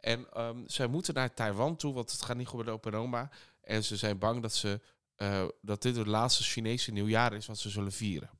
En 0.06 0.26
ehm, 0.32 0.62
zij 0.67 0.87
moeten 0.87 1.14
naar 1.14 1.35
Taiwan 1.35 1.76
toe, 1.76 1.94
want 1.94 2.12
het 2.12 2.23
gaat 2.23 2.37
niet 2.37 2.47
goed 2.47 2.56
met 2.56 2.67
de 2.67 2.73
opa 2.73 2.91
en 2.91 2.97
oma. 2.97 3.31
En 3.61 3.85
ze 3.85 3.97
zijn 3.97 4.19
bang 4.19 4.43
dat, 4.43 4.55
ze, 4.55 4.81
eh, 5.17 5.47
dat 5.61 5.82
dit 5.82 5.97
het 5.97 6.06
laatste 6.06 6.43
Chinese 6.43 6.93
nieuwjaar 6.93 7.32
is 7.32 7.47
wat 7.47 7.58
ze 7.58 7.70
zullen 7.70 7.93
vieren. 7.93 8.31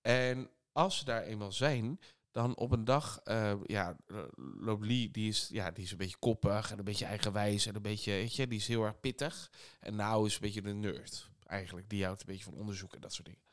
En 0.00 0.50
als 0.72 0.98
ze 0.98 1.04
daar 1.04 1.22
eenmaal 1.22 1.52
zijn, 1.52 2.00
dan 2.30 2.56
op 2.56 2.70
een 2.70 2.84
dag, 2.84 3.20
eh, 3.24 3.54
ja, 3.64 3.96
loopt 4.36 4.86
Lee, 4.86 5.10
die 5.10 5.28
is, 5.28 5.48
ja, 5.52 5.70
die 5.70 5.84
is 5.84 5.90
een 5.90 5.96
beetje 5.96 6.18
koppig 6.18 6.70
en 6.70 6.78
een 6.78 6.84
beetje 6.84 7.04
eigenwijs 7.04 7.66
en 7.66 7.74
een 7.74 7.82
beetje, 7.82 8.12
weet 8.12 8.34
je, 8.34 8.48
die 8.48 8.58
is 8.58 8.68
heel 8.68 8.84
erg 8.84 9.00
pittig. 9.00 9.50
En 9.80 9.96
Nou 9.96 10.26
is 10.26 10.34
een 10.34 10.40
beetje 10.40 10.62
de 10.62 10.74
nerd, 10.74 11.30
eigenlijk. 11.46 11.88
Die 11.88 12.04
houdt 12.04 12.20
een 12.20 12.26
beetje 12.26 12.44
van 12.44 12.54
onderzoek 12.54 12.94
en 12.94 13.00
dat 13.00 13.12
soort 13.12 13.26
dingen. 13.26 13.47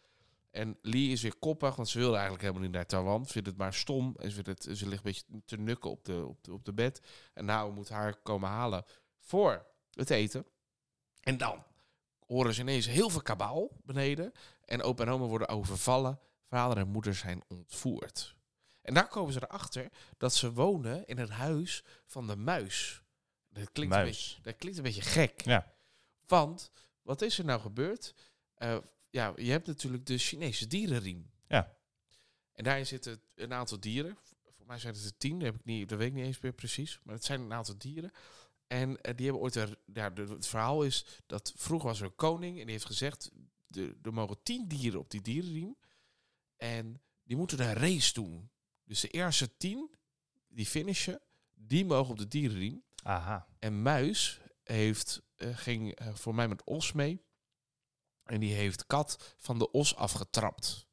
En 0.56 0.78
Lee 0.82 1.10
is 1.12 1.22
weer 1.22 1.36
koppig, 1.36 1.76
want 1.76 1.90
ze 1.90 1.98
wilde 1.98 2.14
eigenlijk 2.14 2.44
helemaal 2.44 2.64
niet 2.64 2.74
naar 2.74 2.86
Taiwan. 2.86 3.26
Ze 3.26 3.32
vindt 3.32 3.48
het 3.48 3.58
maar 3.58 3.74
stom 3.74 4.16
en 4.20 4.30
ze, 4.30 4.44
vindt 4.44 4.66
het, 4.66 4.78
ze 4.78 4.88
ligt 4.88 5.06
een 5.06 5.12
beetje 5.12 5.42
te 5.46 5.58
nukken 5.58 5.90
op 5.90 6.06
de, 6.06 6.26
op 6.26 6.44
de, 6.44 6.54
op 6.54 6.66
de 6.66 6.74
bed. 6.74 7.02
En 7.34 7.46
Nou 7.46 7.74
moet 7.74 7.90
haar 7.90 8.16
komen 8.16 8.50
halen 8.50 8.84
voor 9.20 9.66
het 9.92 10.10
eten. 10.10 10.46
En 11.20 11.38
dan 11.38 11.64
horen 12.28 12.54
ze 12.54 12.62
ineens 12.62 12.88
heel 12.88 13.10
veel 13.10 13.22
kabaal 13.22 13.70
beneden. 13.84 14.32
En 14.66 14.82
opa 14.82 15.04
en 15.04 15.10
oma 15.10 15.26
worden 15.26 15.48
overvallen. 15.50 16.20
Vader 16.48 16.78
en 16.78 16.88
moeder 16.88 17.16
zijn 17.16 17.44
ontvoerd. 17.48 18.36
En 18.82 18.94
daar 18.94 19.08
komen 19.08 19.34
ze 19.34 19.44
erachter 19.44 19.92
dat 20.18 20.34
ze 20.34 20.54
wonen 20.54 21.06
in 21.06 21.18
het 21.18 21.30
huis 21.30 21.84
van 22.06 22.28
de 22.28 22.36
muis. 22.36 23.04
Dat 23.50 23.72
klinkt, 23.72 23.96
Een, 23.96 24.04
beetje, 24.04 24.32
muis. 24.34 24.40
dat 24.42 24.56
klinkt 24.56 24.78
een 24.78 24.84
beetje 24.84 25.02
gek. 25.02 25.42
Ja. 25.42 25.74
Want, 26.28 26.72
wat 27.02 27.22
is 27.22 27.38
er 27.38 27.46
nou 27.46 27.62
gebeurd? 27.62 28.14
Eh, 28.56 28.78
ja, 29.16 29.34
je 29.36 29.52
hebt 29.52 29.68
natuurlijk 29.68 30.06
de 30.06 30.18
Chinese 30.18 30.68
dierenriem. 30.68 31.30
Ja. 31.48 31.78
En 32.54 32.64
daarin 32.64 32.86
zitten 32.86 33.22
een 33.36 33.54
aantal 33.54 33.80
dieren. 33.80 34.18
Voor 34.50 34.66
mij 34.66 34.80
zijn 34.80 34.94
het 34.94 35.06
er 35.06 35.18
tien, 35.18 35.40
dat, 35.40 35.48
heb 35.48 35.56
ik 35.56 35.66
niet, 35.66 35.90
dat 35.90 35.98
weet 35.98 36.08
ik 36.08 36.14
niet 36.14 36.26
eens 36.26 36.40
meer 36.40 36.54
precies. 36.54 37.00
Maar 37.04 37.16
het 37.16 37.24
zijn 37.24 37.42
een 37.42 37.54
aantal 37.54 37.78
dieren. 37.78 38.12
En 38.68 39.02
eh, 39.02 39.16
die 39.16 39.26
hebben 39.26 39.44
ooit... 39.44 39.56
Een, 39.56 39.78
ja, 39.94 40.10
de, 40.10 40.22
het 40.22 40.48
verhaal 40.48 40.84
is 40.84 41.06
dat 41.26 41.54
vroeger 41.56 41.88
was 41.88 42.00
er 42.00 42.06
een 42.06 42.16
koning 42.16 42.58
en 42.58 42.64
die 42.64 42.72
heeft 42.72 42.86
gezegd... 42.86 43.32
de- 43.68 43.98
er 44.02 44.14
mogen 44.14 44.44
tien 44.44 44.68
dieren 44.68 45.00
op 45.00 45.12
die 45.12 45.22
dierenriem. 45.22 45.78
En 46.58 47.02
die 47.24 47.38
moeten 47.38 47.60
een 47.60 47.74
race 47.74 48.14
doen. 48.14 48.50
Dus 48.84 49.00
de 49.00 49.10
eerste 49.10 49.58
tien, 49.58 49.96
die 50.48 50.66
finishen, 50.66 51.22
die 51.54 51.86
mogen 51.86 52.12
op 52.12 52.18
de 52.18 52.28
dierenriem. 52.28 52.84
Aha. 53.04 53.48
En 53.60 53.82
Muis 53.82 54.40
heeft, 54.64 55.22
eh, 55.36 55.58
ging 55.58 55.96
eh, 55.96 56.14
voor 56.14 56.36
mij 56.36 56.48
met 56.48 56.64
Os 56.64 56.92
mee. 56.92 57.25
En 58.26 58.40
die 58.40 58.54
heeft 58.54 58.86
Kat 58.88 59.34
van 59.38 59.60
de 59.60 59.72
Os 59.72 59.96
afgetrapt. 59.96 60.88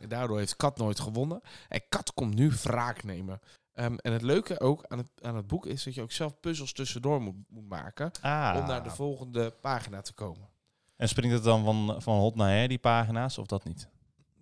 En 0.00 0.08
daardoor 0.08 0.38
heeft 0.38 0.56
Kat 0.56 0.78
nooit 0.78 1.00
gewonnen. 1.00 1.40
En 1.68 1.82
Kat 1.88 2.14
komt 2.14 2.34
nu 2.34 2.50
wraak 2.62 3.02
nemen. 3.02 3.40
Ehm, 3.72 3.94
en 3.96 4.12
het 4.12 4.22
leuke 4.22 4.60
ook 4.60 4.84
aan 4.88 4.98
het, 4.98 5.06
aan 5.22 5.36
het 5.36 5.46
boek 5.46 5.66
is 5.66 5.82
dat 5.84 5.94
je 5.94 6.02
ook 6.02 6.12
zelf 6.12 6.40
puzzels 6.40 6.72
tussendoor 6.72 7.20
moet, 7.22 7.34
moet 7.48 7.68
maken. 7.68 8.10
Ah. 8.20 8.56
Om 8.60 8.66
naar 8.66 8.82
de 8.82 8.90
volgende 8.90 9.50
pagina 9.50 10.00
te 10.00 10.12
komen. 10.12 10.48
En 10.96 11.08
springt 11.08 11.34
het 11.34 11.44
dan 11.44 11.64
van, 11.64 12.02
van 12.02 12.18
hot 12.18 12.34
naar 12.34 12.50
her, 12.50 12.68
die 12.68 12.78
pagina's, 12.78 13.38
of 13.38 13.46
dat 13.46 13.64
niet? 13.64 13.88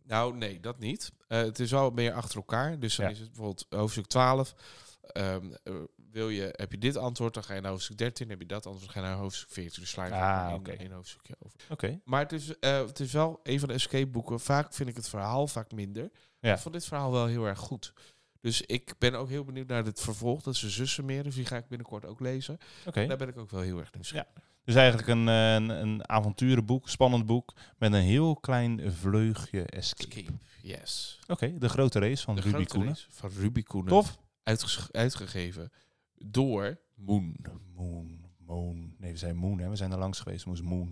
Nou, 0.05 0.37
nee, 0.37 0.61
dat 0.61 0.79
niet. 0.79 1.13
Eh, 1.29 1.39
het 1.39 1.59
is 1.59 1.71
wel 1.71 1.91
meer 1.91 2.13
achter 2.13 2.37
elkaar. 2.37 2.79
Dus 2.79 2.97
dan 2.97 3.07
Ja. 3.07 3.13
is 3.13 3.19
het 3.19 3.29
bijvoorbeeld 3.29 3.67
hoofdstuk 3.69 4.07
12. 4.07 4.55
Ehm, 5.03 5.53
eh, 5.63 5.75
wil 6.17 6.29
je, 6.29 6.49
heb 6.53 6.73
je 6.73 6.79
dit 6.79 6.97
antwoord, 6.97 7.35
dan 7.35 7.45
ga 7.45 7.55
je 7.55 7.61
naar 7.61 7.71
hoofdstuk 7.71 7.99
13. 7.99 8.29
Heb 8.29 8.41
je 8.41 8.47
dat 8.47 8.67
antwoord, 8.67 8.85
dan 8.85 8.95
ga 8.95 9.01
je 9.01 9.07
naar 9.15 9.23
hoofdstuk 9.23 9.51
14. 9.51 9.83
Dus 9.83 9.91
sla 9.91 10.05
je 10.05 10.13
Ah, 10.13 10.61
één, 10.79 10.91
hoofdstukje 10.91 11.35
over. 11.45 11.59
Oké. 11.69 12.01
Maar 12.05 12.21
het 12.21 12.33
is, 12.33 12.59
eh, 12.59 12.87
het 12.87 13.01
is 13.01 13.13
wel 13.13 13.41
een 13.43 13.59
van 13.59 13.69
de 13.69 13.75
escape 13.75 14.07
boeken. 14.07 14.41
Vaak 14.41 14.75
vind 14.75 14.89
ik 14.89 14.97
het 14.97 15.09
verhaal 15.09 15.47
vaak 15.47 15.73
minder. 15.73 16.11
Ja. 16.41 16.53
Ik 16.53 16.59
vond 16.59 16.75
dit 16.75 16.85
verhaal 16.85 17.13
wel 17.13 17.27
heel 17.27 17.47
erg 17.47 17.59
goed. 17.59 17.93
Dus 18.41 18.63
ik 18.63 18.95
ben 18.99 19.15
ook 19.15 19.29
heel 19.29 19.45
benieuwd 19.45 19.69
naar 19.69 19.85
het 19.85 20.01
vervolg. 20.01 20.43
Dat 20.43 20.55
is 20.55 20.61
de 20.61 20.71
zussen 20.71 21.05
meer. 21.05 21.23
Dus 21.23 21.35
die 21.35 21.45
ga 21.45 21.57
ik 21.57 21.69
binnenkort 21.69 22.05
ook 22.05 22.21
lezen. 22.21 22.59
Oké. 22.87 23.07
Daar 23.07 23.17
ben 23.17 23.29
ik 23.29 23.39
ook 23.39 23.51
wel 23.51 23.61
heel 23.61 23.79
erg 23.79 23.93
nieuwsgierig. 23.95 24.29
Dus 24.65 24.75
eigenlijk 24.75 25.09
een, 25.09 25.29
eh, 25.29 25.55
een, 25.55 25.69
een 25.69 26.09
avonturenboek, 26.09 26.89
spannend 26.89 27.27
boek, 27.27 27.53
met 27.79 27.93
een 27.93 28.01
heel 28.01 28.37
klein 28.37 28.93
vleugje 28.93 29.63
escape. 29.65 30.11
Escape, 30.11 30.39
yes. 30.63 31.19
Oké, 31.27 31.59
de 31.59 31.69
grote 31.69 31.99
race 31.99 32.25
van 32.25 32.35
De 32.35 32.41
Ruby 32.41 32.55
grote 32.55 32.69
Koenen. 32.73 32.89
race 32.89 33.07
van 33.11 33.31
Ruby 33.31 33.63
Koenen. 33.63 33.89
Tof. 33.89 34.19
Uitgegeven 34.93 35.73
door 36.25 36.79
Moon. 36.95 37.37
Moon, 37.75 38.21
Moon. 38.39 38.95
Nee, 38.99 39.13
we 39.13 39.19
zijn 39.19 39.37
Moon, 39.37 39.59
hè. 39.59 39.69
We 39.69 39.77
zijn 39.77 39.93
er 39.93 39.99
langs 39.99 40.21
geweest. 40.21 40.47
Moest 40.47 40.63
Moon. 40.63 40.91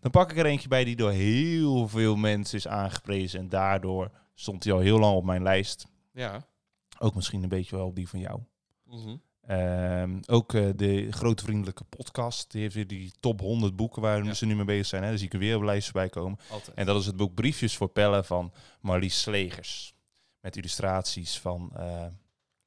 Dan 0.00 0.10
pak 0.10 0.30
ik 0.30 0.38
er 0.38 0.46
eentje 0.46 0.68
bij 0.68 0.84
die 0.84 0.96
door 0.96 1.10
heel 1.10 1.88
veel 1.88 2.16
mensen 2.16 2.58
is 2.58 2.68
aangeprezen. 2.68 3.40
En 3.40 3.48
daardoor 3.48 4.10
stond 4.34 4.64
hij 4.64 4.72
al 4.72 4.78
heel 4.78 4.98
lang 4.98 5.16
op 5.16 5.24
mijn 5.24 5.42
lijst. 5.42 5.86
Ja. 6.12 6.46
Ook 6.98 7.14
misschien 7.14 7.42
een 7.42 7.48
beetje 7.48 7.76
wel 7.76 7.86
op 7.86 7.94
die 7.96 8.08
van 8.08 8.20
jou. 8.20 8.40
Mhm. 8.84 9.16
Ehm, 9.40 10.18
ook 10.26 10.54
eh, 10.54 10.68
de 10.76 11.12
Grote 11.12 11.44
Vriendelijke 11.44 11.84
Podcast. 11.84 12.50
Die 12.50 12.60
heeft 12.60 12.74
weer 12.74 12.86
die 12.86 13.12
top 13.20 13.40
100 13.40 13.76
boeken 13.76 14.02
waar 14.02 14.24
Ja. 14.24 14.34
ze 14.34 14.46
nu 14.46 14.56
mee 14.56 14.64
bezig 14.64 14.86
zijn. 14.86 15.02
Hè. 15.02 15.16
Zie 15.16 15.26
ik 15.26 15.32
er 15.32 15.38
weer 15.38 15.54
op 15.54 15.60
de 15.60 15.66
lijst 15.66 15.92
bij 15.92 16.08
komen. 16.08 16.38
Altijd. 16.50 16.76
En 16.76 16.86
dat 16.86 17.00
is 17.00 17.06
het 17.06 17.16
boek 17.16 17.34
Briefjes 17.34 17.76
voor 17.76 17.88
Pellen 17.88 18.24
van 18.24 18.52
Marlies 18.80 19.20
Slegers. 19.20 19.94
Met 20.40 20.56
illustraties 20.56 21.38
van 21.40 21.70
eh, 21.76 22.06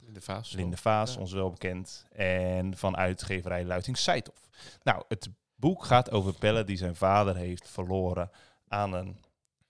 in 0.09 0.15
de 0.15 0.21
vaas. 0.21 0.51
Linde 0.51 0.77
Vaas, 0.77 1.13
Ja. 1.13 1.19
ons 1.19 1.31
wel 1.31 1.49
bekend. 1.49 2.05
En 2.11 2.77
van 2.77 2.97
uitgeverij 2.97 3.65
Luiting 3.65 3.97
Seithof. 3.97 4.49
Nou, 4.83 5.03
het 5.07 5.29
boek 5.55 5.85
gaat 5.85 6.11
over 6.11 6.33
Pelle 6.33 6.63
die 6.63 6.77
zijn 6.77 6.95
vader 6.95 7.35
heeft 7.35 7.69
verloren 7.69 8.31
aan 8.67 8.93
een 8.93 9.17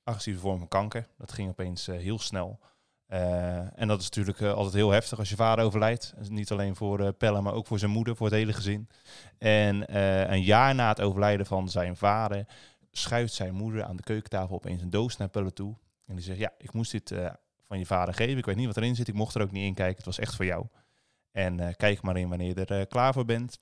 agressieve 0.03 0.39
vorm 0.39 0.57
van 0.57 0.67
kanker. 0.67 1.07
Dat 1.17 1.31
ging 1.31 1.49
opeens 1.49 1.87
eh, 1.87 1.97
heel 1.97 2.19
snel. 2.19 2.59
Eh, 3.05 3.79
en 3.79 3.87
dat 3.87 3.99
is 3.99 4.05
natuurlijk 4.05 4.39
eh, 4.39 4.53
altijd 4.53 4.73
heel 4.73 4.89
heftig 4.91 5.19
als 5.19 5.29
je 5.29 5.35
vader 5.35 5.65
overlijdt. 5.65 6.13
Dus 6.17 6.29
niet 6.29 6.51
alleen 6.51 6.75
voor 6.75 7.13
Pelle, 7.13 7.41
maar 7.41 7.53
ook 7.53 7.67
voor 7.67 7.79
zijn 7.79 7.91
moeder, 7.91 8.15
voor 8.15 8.25
het 8.27 8.35
hele 8.35 8.53
gezin. 8.53 8.89
En 9.37 9.95
een 10.33 10.43
jaar 10.43 10.75
na 10.75 10.87
het 10.87 11.01
overlijden 11.01 11.45
van 11.45 11.69
zijn 11.69 11.95
vader 11.95 12.45
schuift 12.91 13.33
zijn 13.33 13.53
moeder 13.53 13.83
aan 13.83 13.95
de 13.95 14.03
keukentafel 14.03 14.55
opeens 14.55 14.81
een 14.81 14.89
doos 14.89 15.17
naar 15.17 15.29
Pelle 15.29 15.53
toe. 15.53 15.75
En 16.05 16.15
die 16.15 16.23
zegt, 16.23 16.39
ja, 16.39 16.53
ik 16.57 16.73
moest 16.73 16.91
dit 16.91 17.13
van 17.69 17.79
je 17.79 17.85
vader 17.85 18.13
geven. 18.13 18.37
Ik 18.37 18.45
weet 18.45 18.55
niet 18.55 18.65
wat 18.65 18.77
erin 18.77 18.95
zit. 18.95 19.07
Ik 19.07 19.13
mocht 19.13 19.35
er 19.35 19.41
ook 19.41 19.51
niet 19.51 19.65
in 19.65 19.73
kijken. 19.73 19.95
Het 19.95 20.05
was 20.05 20.19
echt 20.19 20.35
voor 20.35 20.45
jou. 20.45 20.65
En 21.31 21.59
eh, 21.59 21.75
kijk 21.75 22.01
maar 22.01 22.17
in 22.17 22.29
wanneer 22.29 22.47
je 22.47 22.65
er 22.65 22.79
eh, 22.79 22.85
klaar 22.87 23.13
voor 23.13 23.25
bent. 23.25 23.59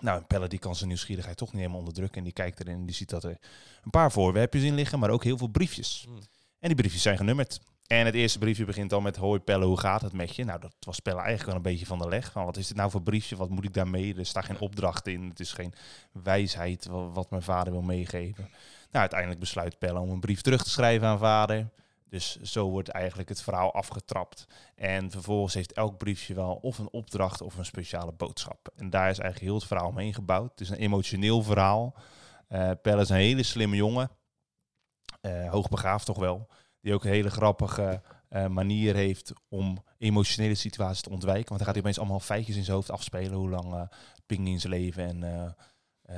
Nou, 0.00 0.18
en 0.18 0.26
Pelle 0.26 0.48
die 0.48 0.58
kan 0.58 0.76
zijn 0.76 0.88
nieuwsgierigheid 0.88 1.36
toch 1.36 1.48
niet 1.48 1.58
helemaal 1.58 1.78
onderdrukken. 1.78 2.18
En 2.18 2.24
die 2.24 2.32
kijkt 2.32 2.60
erin 2.60 2.74
en 2.74 2.86
die 2.86 2.94
ziet 2.94 3.10
dat 3.10 3.24
er 3.24 3.38
een 3.82 3.90
paar 3.90 4.12
voorwerpjes 4.12 4.62
in 4.62 4.74
liggen, 4.74 4.98
maar 4.98 5.10
ook 5.10 5.24
heel 5.24 5.38
veel 5.38 5.48
briefjes. 5.48 6.02
Hmm. 6.06 6.18
En 6.58 6.68
die 6.68 6.74
briefjes 6.76 7.02
zijn 7.02 7.16
genummerd. 7.16 7.60
En 7.86 8.06
het 8.06 8.14
eerste 8.14 8.38
briefje 8.38 8.64
begint 8.64 8.92
al 8.92 9.00
met: 9.00 9.16
Hoi 9.16 9.40
Pelle, 9.40 9.64
hoe 9.64 9.78
gaat 9.78 10.00
het 10.02 10.12
met 10.12 10.36
je? 10.36 10.44
Nou, 10.44 10.60
dat 10.60 10.74
was 10.80 11.00
Pelle 11.00 11.16
eigenlijk 11.20 11.46
wel 11.46 11.56
een 11.56 11.62
beetje 11.62 11.86
van 11.86 11.98
de 11.98 12.08
leg. 12.08 12.32
Van 12.32 12.44
wat 12.44 12.56
is 12.56 12.66
dit 12.66 12.76
nou 12.76 12.90
voor 12.90 13.02
briefje? 13.02 13.36
Wat 13.36 13.48
moet 13.48 13.64
ik 13.64 13.74
daarmee? 13.74 14.14
Er 14.14 14.26
staat 14.26 14.44
geen 14.44 14.58
opdracht 14.60 15.06
in. 15.06 15.28
Het 15.28 15.40
is 15.40 15.52
geen 15.52 15.72
wijsheid 16.12 16.86
wa- 16.86 17.08
wat 17.08 17.30
mijn 17.30 17.42
vader 17.42 17.72
wil 17.72 17.82
meegeven. 17.82 18.44
Nou, 18.90 19.00
uiteindelijk 19.00 19.40
besluit 19.40 19.78
Pelle 19.78 19.98
om 20.00 20.10
een 20.10 20.20
brief 20.20 20.40
terug 20.40 20.62
te 20.62 20.70
schrijven 20.70 21.08
aan 21.08 21.18
vader. 21.18 21.68
Dus 22.10 22.36
zo 22.36 22.70
wordt 22.70 22.88
eigenlijk 22.88 23.28
het 23.28 23.42
verhaal 23.42 23.74
afgetrapt. 23.74 24.46
En 24.74 25.10
vervolgens 25.10 25.54
heeft 25.54 25.72
elk 25.72 25.98
briefje 25.98 26.34
wel 26.34 26.54
of 26.54 26.78
een 26.78 26.90
opdracht 26.90 27.40
of 27.40 27.56
een 27.56 27.64
speciale 27.64 28.12
boodschap. 28.12 28.68
En 28.76 28.90
daar 28.90 29.10
is 29.10 29.18
eigenlijk 29.18 29.40
heel 29.40 29.54
het 29.54 29.66
verhaal 29.66 29.88
omheen 29.88 30.14
gebouwd. 30.14 30.50
Het 30.50 30.60
is 30.60 30.68
een 30.70 30.76
emotioneel 30.76 31.42
verhaal. 31.42 31.94
Pelle 32.82 33.00
is 33.00 33.08
een 33.08 33.16
hele 33.16 33.42
slimme 33.42 33.76
jongen. 33.76 34.10
Eh, 35.20 35.50
hoogbegaafd 35.50 36.06
toch 36.06 36.18
wel. 36.18 36.48
Die 36.80 36.94
ook 36.94 37.04
een 37.04 37.10
hele 37.10 37.30
grappige 37.30 38.02
eh, 38.28 38.46
manier 38.46 38.94
heeft 38.94 39.32
om 39.48 39.84
emotionele 39.98 40.54
situaties 40.54 41.02
te 41.02 41.10
ontwijken. 41.10 41.48
Want 41.48 41.58
dan 41.58 41.66
gaat 41.66 41.74
hij 41.74 41.82
opeens 41.82 41.98
allemaal 41.98 42.20
feitjes 42.20 42.56
in 42.56 42.64
zijn 42.64 42.76
hoofd 42.76 42.90
afspelen. 42.90 43.32
Hoe 43.32 43.50
lang 43.50 43.74
eh 43.74 43.82
ping 44.26 44.48
in 44.48 44.60
zijn 44.60 44.72
leven 44.72 45.04
en 45.04 45.18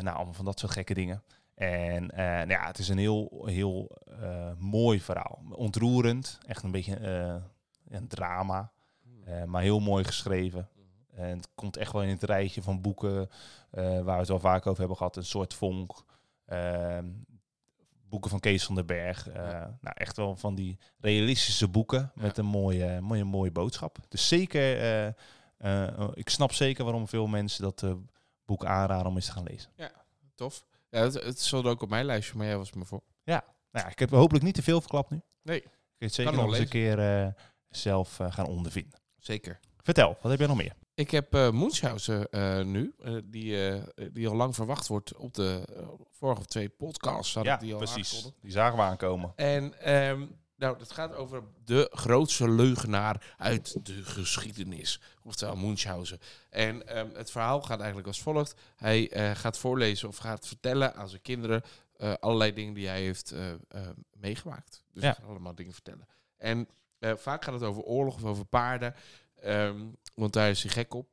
nou, 0.03 0.17
allemaal 0.17 0.35
van 0.35 0.45
dat 0.45 0.59
soort 0.59 0.73
gekke 0.73 0.95
dingen. 0.95 1.23
En 1.63 2.11
eh, 2.11 2.25
nou 2.25 2.49
ja, 2.49 2.67
het 2.67 2.79
is 2.79 2.89
een 2.89 2.99
heel, 2.99 3.43
heel 3.47 3.91
eh, 4.21 4.53
mooi 4.59 5.01
verhaal. 5.01 5.43
Ontroerend. 5.51 6.39
Echt 6.47 6.63
een 6.63 6.71
beetje 6.71 6.97
eh, 6.97 7.43
een 7.89 8.09
drama. 8.09 8.73
Eh, 9.25 9.45
maar 9.45 9.63
heel 9.63 9.81
mooi 9.81 10.05
geschreven. 10.05 10.69
En 11.15 11.37
het 11.37 11.49
komt 11.55 11.77
echt 11.77 11.93
wel 11.93 12.03
in 12.03 12.09
het 12.09 12.23
rijtje 12.23 12.63
van 12.63 12.81
boeken 12.81 13.29
waar 13.71 14.05
we 14.05 14.11
het 14.11 14.29
wel 14.29 14.41
vaak 14.41 14.67
over 14.67 14.79
hebben 14.79 14.97
gehad. 14.97 15.17
Een 15.17 15.25
soort 15.25 15.55
vonk. 15.55 16.05
Ehm, 16.47 17.07
boeken 18.09 18.31
van 18.31 18.41
Kees 18.41 18.65
van 18.65 18.75
den 18.75 18.87
Berg. 18.87 19.33
Nou, 19.81 19.95
echt 19.95 20.17
wel 20.17 20.37
van 20.37 20.55
die 20.55 20.79
realistische 21.01 21.69
boeken 21.69 22.13
met 22.15 22.39
een 22.39 22.47
mooie, 22.47 23.01
mooie, 23.01 23.25
mooie 23.25 23.51
boodschap. 23.51 23.99
Dus 24.09 24.29
zeker, 24.29 25.07
ik 26.15 26.29
snap 26.29 26.53
zeker 26.53 26.85
waarom 26.85 27.09
veel 27.09 27.27
mensen 27.27 27.63
dat 27.63 27.87
boek 28.45 28.65
aanraden 28.65 29.07
om 29.07 29.15
eens 29.15 29.27
te 29.27 29.33
gaan 29.33 29.47
lezen. 29.51 29.71
Tof. 30.35 30.65
Ja, 30.93 31.03
het, 31.03 31.15
het 31.15 31.41
stond 31.41 31.67
ook 31.67 31.83
op 31.83 31.89
mijn 31.89 32.05
lijstje, 32.05 32.37
maar 32.37 32.47
jij 32.47 32.57
was 32.57 32.73
me 32.73 32.85
voor. 32.85 33.03
Nou, 33.25 33.43
ja, 33.71 33.91
ik 33.91 33.99
heb 33.99 34.11
hopelijk 34.11 34.45
niet 34.45 34.55
te 34.55 34.63
veel 34.63 34.81
verklapt 34.81 35.11
nu. 35.11 35.21
Nee. 35.43 35.59
Ik 35.59 35.65
ga 35.99 36.07
het 36.07 36.15
zeker 36.15 36.33
nog 36.33 36.47
eens 36.47 36.59
een 36.59 36.69
keer 36.69 36.99
eh, 36.99 37.29
zelf 37.69 38.21
eh, 38.21 38.33
gaan 38.33 38.47
ondervinden. 38.47 39.01
Zeker. 39.17 39.61
Vertel, 39.77 40.17
wat 40.21 40.31
heb 40.31 40.39
jij 40.39 40.49
nog 40.49 40.57
meer? 40.57 40.75
Ik 40.95 41.11
heb 41.11 41.33
Munchausen 41.33 42.31
eh, 42.31 42.65
nu, 42.65 42.95
die, 43.25 43.81
die 44.13 44.29
al 44.29 44.35
lang 44.35 44.55
verwacht 44.55 44.87
wordt 44.87 45.17
op 45.17 45.35
de 45.35 45.65
vorige 46.11 46.45
twee 46.45 46.69
podcasts. 46.69 47.33
Ja, 47.43 47.57
die 47.57 47.73
al 47.73 47.79
precies. 47.79 48.31
Die 48.41 48.51
zagen 48.51 48.77
we 48.77 48.83
aankomen. 48.83 49.33
En 49.37 49.81
ehm, 49.81 50.27
nou, 50.63 50.79
het 50.79 50.93
gaat 50.93 51.15
over 51.15 51.43
de 51.65 51.89
grootste 51.93 52.51
leugenaar 52.51 53.35
uit 53.39 53.87
de 53.87 54.03
geschiedenis. 54.05 55.01
Oftewel 55.23 55.57
Munchausen. 55.57 56.19
En 56.51 56.87
ehm, 56.89 57.09
het 57.15 57.31
verhaal 57.31 57.63
gaat 57.63 57.79
eigenlijk 57.79 58.07
als 58.09 58.23
volgt. 58.23 58.55
Hij 58.77 59.11
eh, 59.11 59.31
gaat 59.35 59.59
voorlezen 59.59 60.09
of 60.09 60.17
gaat 60.17 60.47
vertellen 60.47 60.95
aan 60.95 61.09
zijn 61.09 61.23
kinderen 61.23 61.63
eh, 61.97 62.13
allerlei 62.21 62.53
dingen 62.53 62.75
die 62.75 62.87
hij 62.89 63.01
heeft 63.03 63.31
eh, 63.31 63.89
meegemaakt. 64.13 64.85
Dus 64.93 65.03
Ja. 65.03 65.17
allemaal 65.27 65.55
dingen 65.55 65.73
vertellen. 65.73 66.09
En 66.37 66.69
vaak 67.01 67.45
gaat 67.45 67.55
het 67.55 67.63
over 67.63 67.83
oorlog 67.83 68.15
of 68.15 68.25
over 68.25 68.45
paarden. 68.45 68.95
ehm, 69.41 69.87
want 70.15 70.33
daar 70.33 70.51
is 70.51 70.63
hij 70.63 70.73
gek 70.73 70.95
op. 70.95 71.09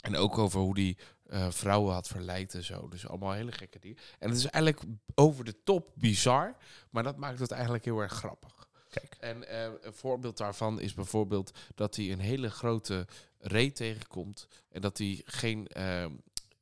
En 0.00 0.16
ook 0.16 0.38
over 0.38 0.60
hoe 0.60 0.78
hij 0.80 0.96
eh, 1.32 1.50
vrouwen 1.50 1.92
had 1.94 2.08
verleid 2.08 2.54
en 2.54 2.64
zo. 2.64 2.88
Dus 2.88 3.08
allemaal 3.08 3.32
hele 3.32 3.52
gekke 3.52 3.78
dingen. 3.78 3.98
En 4.18 4.28
het 4.28 4.38
is 4.38 4.46
eigenlijk 4.46 4.84
over 5.14 5.44
de 5.44 5.62
top 5.62 5.90
bizar. 5.94 6.56
Maar 6.90 7.02
dat 7.02 7.16
maakt 7.16 7.38
het 7.38 7.50
eigenlijk 7.50 7.84
heel 7.84 7.98
erg 8.00 8.12
grappig. 8.12 8.68
Kijk. 8.90 9.16
En 9.20 9.48
eh, 9.48 9.70
een 9.80 9.94
voorbeeld 9.94 10.36
daarvan 10.36 10.80
is 10.80 10.94
bijvoorbeeld 10.94 11.58
dat 11.74 11.96
hij 11.96 12.12
een 12.12 12.20
hele 12.20 12.50
grote 12.50 13.06
ree 13.38 13.72
tegenkomt. 13.72 14.48
En 14.68 14.80
dat 14.80 14.98
hij 14.98 15.22
geen, 15.24 15.66
eh, 15.66 16.06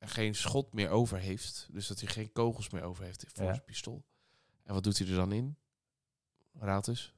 geen 0.00 0.34
schot 0.34 0.72
meer 0.72 0.88
over 0.90 1.18
heeft. 1.18 1.66
Dus 1.70 1.86
dat 1.86 2.00
hij 2.00 2.08
geen 2.08 2.32
kogels 2.32 2.70
meer 2.70 2.82
over 2.82 3.04
heeft 3.04 3.24
voor 3.34 3.44
Ja. 3.44 3.52
zijn 3.52 3.64
pistool. 3.64 4.02
En 4.64 4.74
wat 4.74 4.82
doet 4.84 4.98
hij 4.98 5.08
er 5.08 5.14
dan 5.14 5.32
in? 5.32 5.56
Raad 6.58 6.88
eens. 6.88 7.12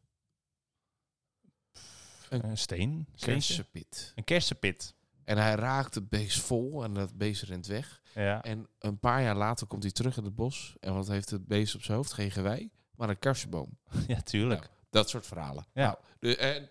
Een 2.29 2.45
Een 2.45 2.59
steen? 2.59 3.07
kersenpit. 3.17 4.13
Een 4.15 4.25
kersenpit. 4.25 4.95
En 5.25 5.39
hij 5.39 5.55
raakt 5.55 5.95
het 5.95 6.09
beest 6.09 6.41
vol 6.41 6.85
en 6.85 6.95
dat 6.95 7.17
beest 7.17 7.43
rent 7.43 7.67
weg. 7.67 8.01
Ja. 8.15 8.43
En 8.43 8.69
een 8.79 8.99
paar 8.99 9.23
jaar 9.23 9.37
later 9.37 9.67
komt 9.67 9.83
hij 9.83 9.93
terug 9.93 10.17
in 10.17 10.25
het 10.25 10.35
bos. 10.35 10.77
En 10.81 10.95
wat 10.95 11.09
heeft 11.09 11.31
het 11.31 11.47
beest 11.47 11.75
op 11.75 11.83
zijn 11.83 11.97
hoofd? 11.97 12.13
Geen 12.13 12.31
gewei, 12.31 12.71
maar 12.97 13.09
een 13.09 13.19
kersenboom. 13.19 13.79
ja, 14.07 14.21
tuurlijk. 14.21 14.61
Nou, 14.61 14.73
dat 14.91 15.09
soort 15.09 15.27
verhalen. 15.27 15.67
Ja. 15.73 15.83
Nou, 15.83 15.97
de, 16.19 16.37
en, 16.37 16.71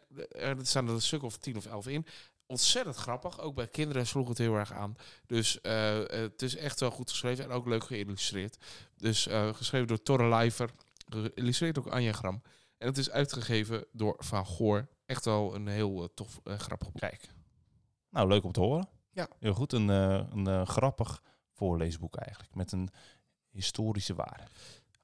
er 0.59 0.65
staan 0.65 0.87
er 0.87 0.93
een 0.93 1.01
stuk 1.01 1.23
of 1.23 1.37
tien 1.37 1.57
of 1.57 1.65
elf 1.65 1.87
in. 1.87 2.05
Ontzettend 2.45 2.95
grappig. 2.95 3.39
Ook 3.39 3.55
bij 3.55 3.67
kinderen 3.67 4.07
sloeg 4.07 4.27
het 4.27 4.37
heel 4.37 4.55
erg 4.55 4.73
aan. 4.73 4.95
Dus 5.25 5.61
eh, 5.61 5.99
het 6.07 6.41
is 6.41 6.55
echt 6.55 6.79
wel 6.79 6.91
goed 6.91 7.09
geschreven 7.09 7.43
en 7.43 7.51
ook 7.51 7.67
leuk 7.67 7.83
geïllustreerd. 7.83 8.57
Dus 8.97 9.27
eh, 9.27 9.53
geschreven 9.53 9.87
door 9.87 10.01
Torre 10.01 10.27
Lijver. 10.27 10.69
Geïllustreerd 11.09 11.77
ook 11.77 11.87
Anja 11.87 12.11
Gram. 12.11 12.41
En 12.81 12.87
het 12.87 12.97
is 12.97 13.09
uitgegeven 13.09 13.85
door 13.91 14.15
Van 14.17 14.45
Goor. 14.45 14.87
Echt 15.05 15.25
wel 15.25 15.55
een 15.55 15.67
heel 15.67 16.01
eh, 16.01 16.07
tof, 16.13 16.39
eh, 16.43 16.57
grappig 16.57 16.91
boek. 16.91 17.01
Kijk. 17.01 17.29
Nou, 18.11 18.27
leuk 18.27 18.43
om 18.43 18.51
te 18.51 18.59
horen. 18.59 18.87
Ja. 19.11 19.27
Heel 19.39 19.53
goed. 19.53 19.73
Een, 19.73 19.89
eh, 19.89 20.21
een 20.31 20.47
eh, 20.47 20.65
grappig 20.65 21.21
voorleesboek 21.51 22.15
eigenlijk. 22.15 22.55
Met 22.55 22.71
een 22.71 22.89
historische 23.49 24.15
waarde. 24.15 24.43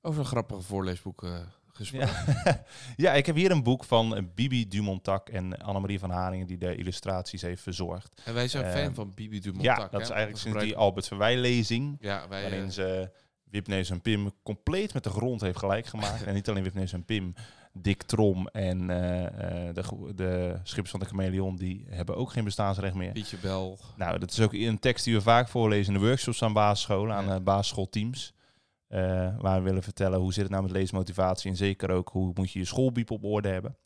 Over 0.01 0.19
een 0.19 0.25
grappige 0.25 0.61
voorleesboek 0.61 1.23
eh, 1.23 1.39
gesproken. 1.67 2.09
Ja. 2.43 2.63
ja, 3.05 3.13
ik 3.13 3.25
heb 3.25 3.35
hier 3.35 3.51
een 3.51 3.63
boek 3.63 3.83
van 3.83 4.29
Bibi 4.35 4.67
Dumontak 4.67 5.29
en 5.29 5.59
Annemarie 5.61 5.99
van 5.99 6.09
Haringen 6.09 6.47
die 6.47 6.57
de 6.57 6.75
illustraties 6.75 7.41
heeft 7.41 7.61
verzorgd. 7.61 8.21
En 8.25 8.33
wij 8.33 8.47
zijn 8.47 8.71
fan 8.71 8.93
van 8.93 9.13
Bibi 9.13 9.39
Dumont. 9.39 9.63
ja, 9.63 9.87
dat 9.87 10.01
is 10.01 10.09
eigenlijk 10.09 10.41
sinds 10.41 10.59
die 10.59 10.75
Albert 10.75 11.07
Verwij 11.07 11.37
lezing. 11.37 11.97
Ja, 11.99 12.27
wij... 12.27 12.41
waarin 12.41 12.71
ze 12.71 13.11
Wipneus 13.51 13.89
en 13.89 14.01
Pim 14.01 14.31
compleet 14.43 14.93
met 14.93 15.03
de 15.03 15.09
grond 15.09 15.41
heeft 15.41 15.57
gelijk 15.59 15.85
gemaakt. 15.85 16.23
en 16.23 16.33
niet 16.33 16.49
alleen 16.49 16.63
Wipneus 16.63 16.93
en 16.93 17.05
Pim, 17.05 17.33
Dick 17.73 18.03
Trom 18.03 18.47
en 18.47 18.89
eh, 18.89 19.25
eh, 19.67 19.75
de, 19.75 20.13
de 20.15 20.59
Schippers 20.63 20.91
van 20.91 20.99
de 20.99 21.05
Chameleon, 21.05 21.55
die 21.55 21.85
hebben 21.89 22.15
ook 22.17 22.31
geen 22.31 22.43
bestaansrecht 22.43 22.95
meer. 22.95 23.11
Pietje 23.11 23.37
Bel. 23.37 23.79
Nou, 23.95 24.19
dat 24.19 24.31
is 24.31 24.39
ook 24.41 24.53
een 24.53 24.79
tekst 24.79 25.05
die 25.05 25.13
we 25.13 25.21
vaak 25.21 25.47
voorlezen 25.47 25.93
in 25.93 25.99
de 25.99 26.05
workshops 26.05 26.43
aan 26.43 26.53
basisscholen, 26.53 27.15
aan 27.15 27.25
Ja. 27.25 27.35
eh, 27.35 27.41
basisschoolteams. 27.41 28.33
waar 29.39 29.57
we 29.57 29.61
willen 29.61 29.83
vertellen 29.83 30.19
hoe 30.19 30.33
zit 30.33 30.43
het 30.43 30.51
nou 30.51 30.63
met 30.63 30.71
leesmotivatie 30.71 31.49
en 31.49 31.55
zeker 31.57 31.89
ook 31.91 32.09
hoe 32.09 32.31
moet 32.33 32.51
je 32.51 32.59
je 32.59 32.65
schoolbiep 32.65 33.11
op 33.11 33.23
orde 33.23 33.49
hebben. 33.49 33.77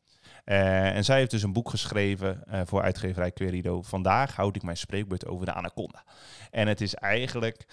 En 0.43 1.05
zij 1.05 1.17
heeft 1.17 1.31
dus 1.31 1.43
een 1.43 1.53
boek 1.53 1.69
geschreven 1.69 2.43
voor 2.65 2.81
uitgeverij 2.81 3.31
Querido. 3.31 3.81
Vandaag 3.81 4.35
houd 4.35 4.55
ik 4.55 4.63
mijn 4.63 4.77
spreekbeurt 4.77 5.25
over 5.27 5.45
de 5.45 5.53
anaconda. 5.53 6.03
En 6.51 6.67
het 6.67 6.81
is 6.81 6.93
eigenlijk, 6.95 7.65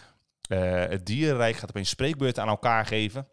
het 0.48 1.06
dierenrijk 1.06 1.56
gaat 1.56 1.68
opeens 1.68 1.88
spreekbeurten 1.88 2.42
aan 2.42 2.48
elkaar 2.48 2.86
geven. 2.86 3.28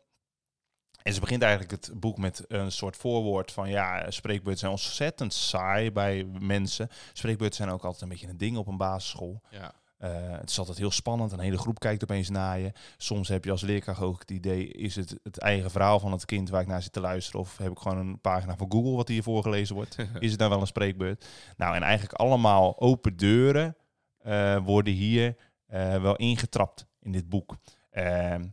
En 1.06 1.14
ze 1.14 1.20
begint 1.20 1.42
eigenlijk 1.42 1.72
het 1.72 2.00
boek 2.00 2.18
met 2.18 2.44
een 2.48 2.72
soort 2.72 2.98
voorwoord 2.98 3.52
van 3.52 3.70
ja, 3.70 4.12
spreekbeurten 4.12 4.60
zijn 4.60 4.72
ontzettend 4.72 5.34
saai 5.34 5.92
bij 5.92 6.26
mensen. 6.40 6.90
Spreekbeurten 7.14 7.58
zijn 7.58 7.70
ook 7.70 7.84
altijd 7.84 8.02
een 8.02 8.10
beetje 8.10 8.28
een 8.28 8.38
ding 8.38 8.58
op 8.58 8.68
een 8.68 8.78
basisschool. 8.78 9.42
Ja. 9.50 9.74
Eh, 9.98 10.12
het 10.40 10.50
is 10.50 10.60
altijd 10.60 10.78
heel 10.78 10.92
spannend. 10.92 11.32
Een 11.32 11.40
hele 11.40 11.58
groep 11.58 11.80
kijkt 11.80 12.04
opeens 12.04 12.30
naar 12.30 12.60
je. 12.60 12.72
Soms 12.98 13.28
heb 13.28 13.46
je 13.46 13.52
als 13.52 13.62
leerkracht 13.62 14.02
ook 14.02 14.20
het 14.20 14.32
idee... 14.32 14.68
is 14.68 14.96
het 14.96 15.20
het 15.24 15.38
eigen 15.38 15.72
verhaal 15.72 16.00
van 16.00 16.12
het 16.12 16.26
kind 16.26 16.50
waar 16.50 16.62
ik 16.62 16.68
naar 16.68 16.82
zit 16.82 16.92
te 16.92 17.00
luisteren... 17.00 17.40
of 17.40 17.58
heb 17.58 17.72
ik 17.72 17.80
gewoon 17.80 17.98
een 17.98 18.20
pagina 18.22 18.58
van 18.58 18.72
Google 18.72 18.96
wat 18.96 19.08
hier 19.08 19.24
voorgelezen 19.24 19.76
wordt? 19.76 19.96
is 20.20 20.30
het 20.30 20.40
dan 20.40 20.50
wel 20.50 20.62
een 20.62 20.68
spreekbeurt? 20.68 21.26
Nou, 21.58 21.76
en 21.76 21.82
eigenlijk 21.82 22.14
allemaal 22.14 22.80
open 22.80 23.18
deuren 23.18 23.78
eh, 24.18 24.58
worden 24.58 24.94
hier 24.94 25.36
eh, 25.66 26.02
wel 26.02 26.16
ingetrapt 26.16 26.88
in 27.06 27.12
dit 27.12 27.30
boek. 27.30 27.58
Ehm 27.90 28.44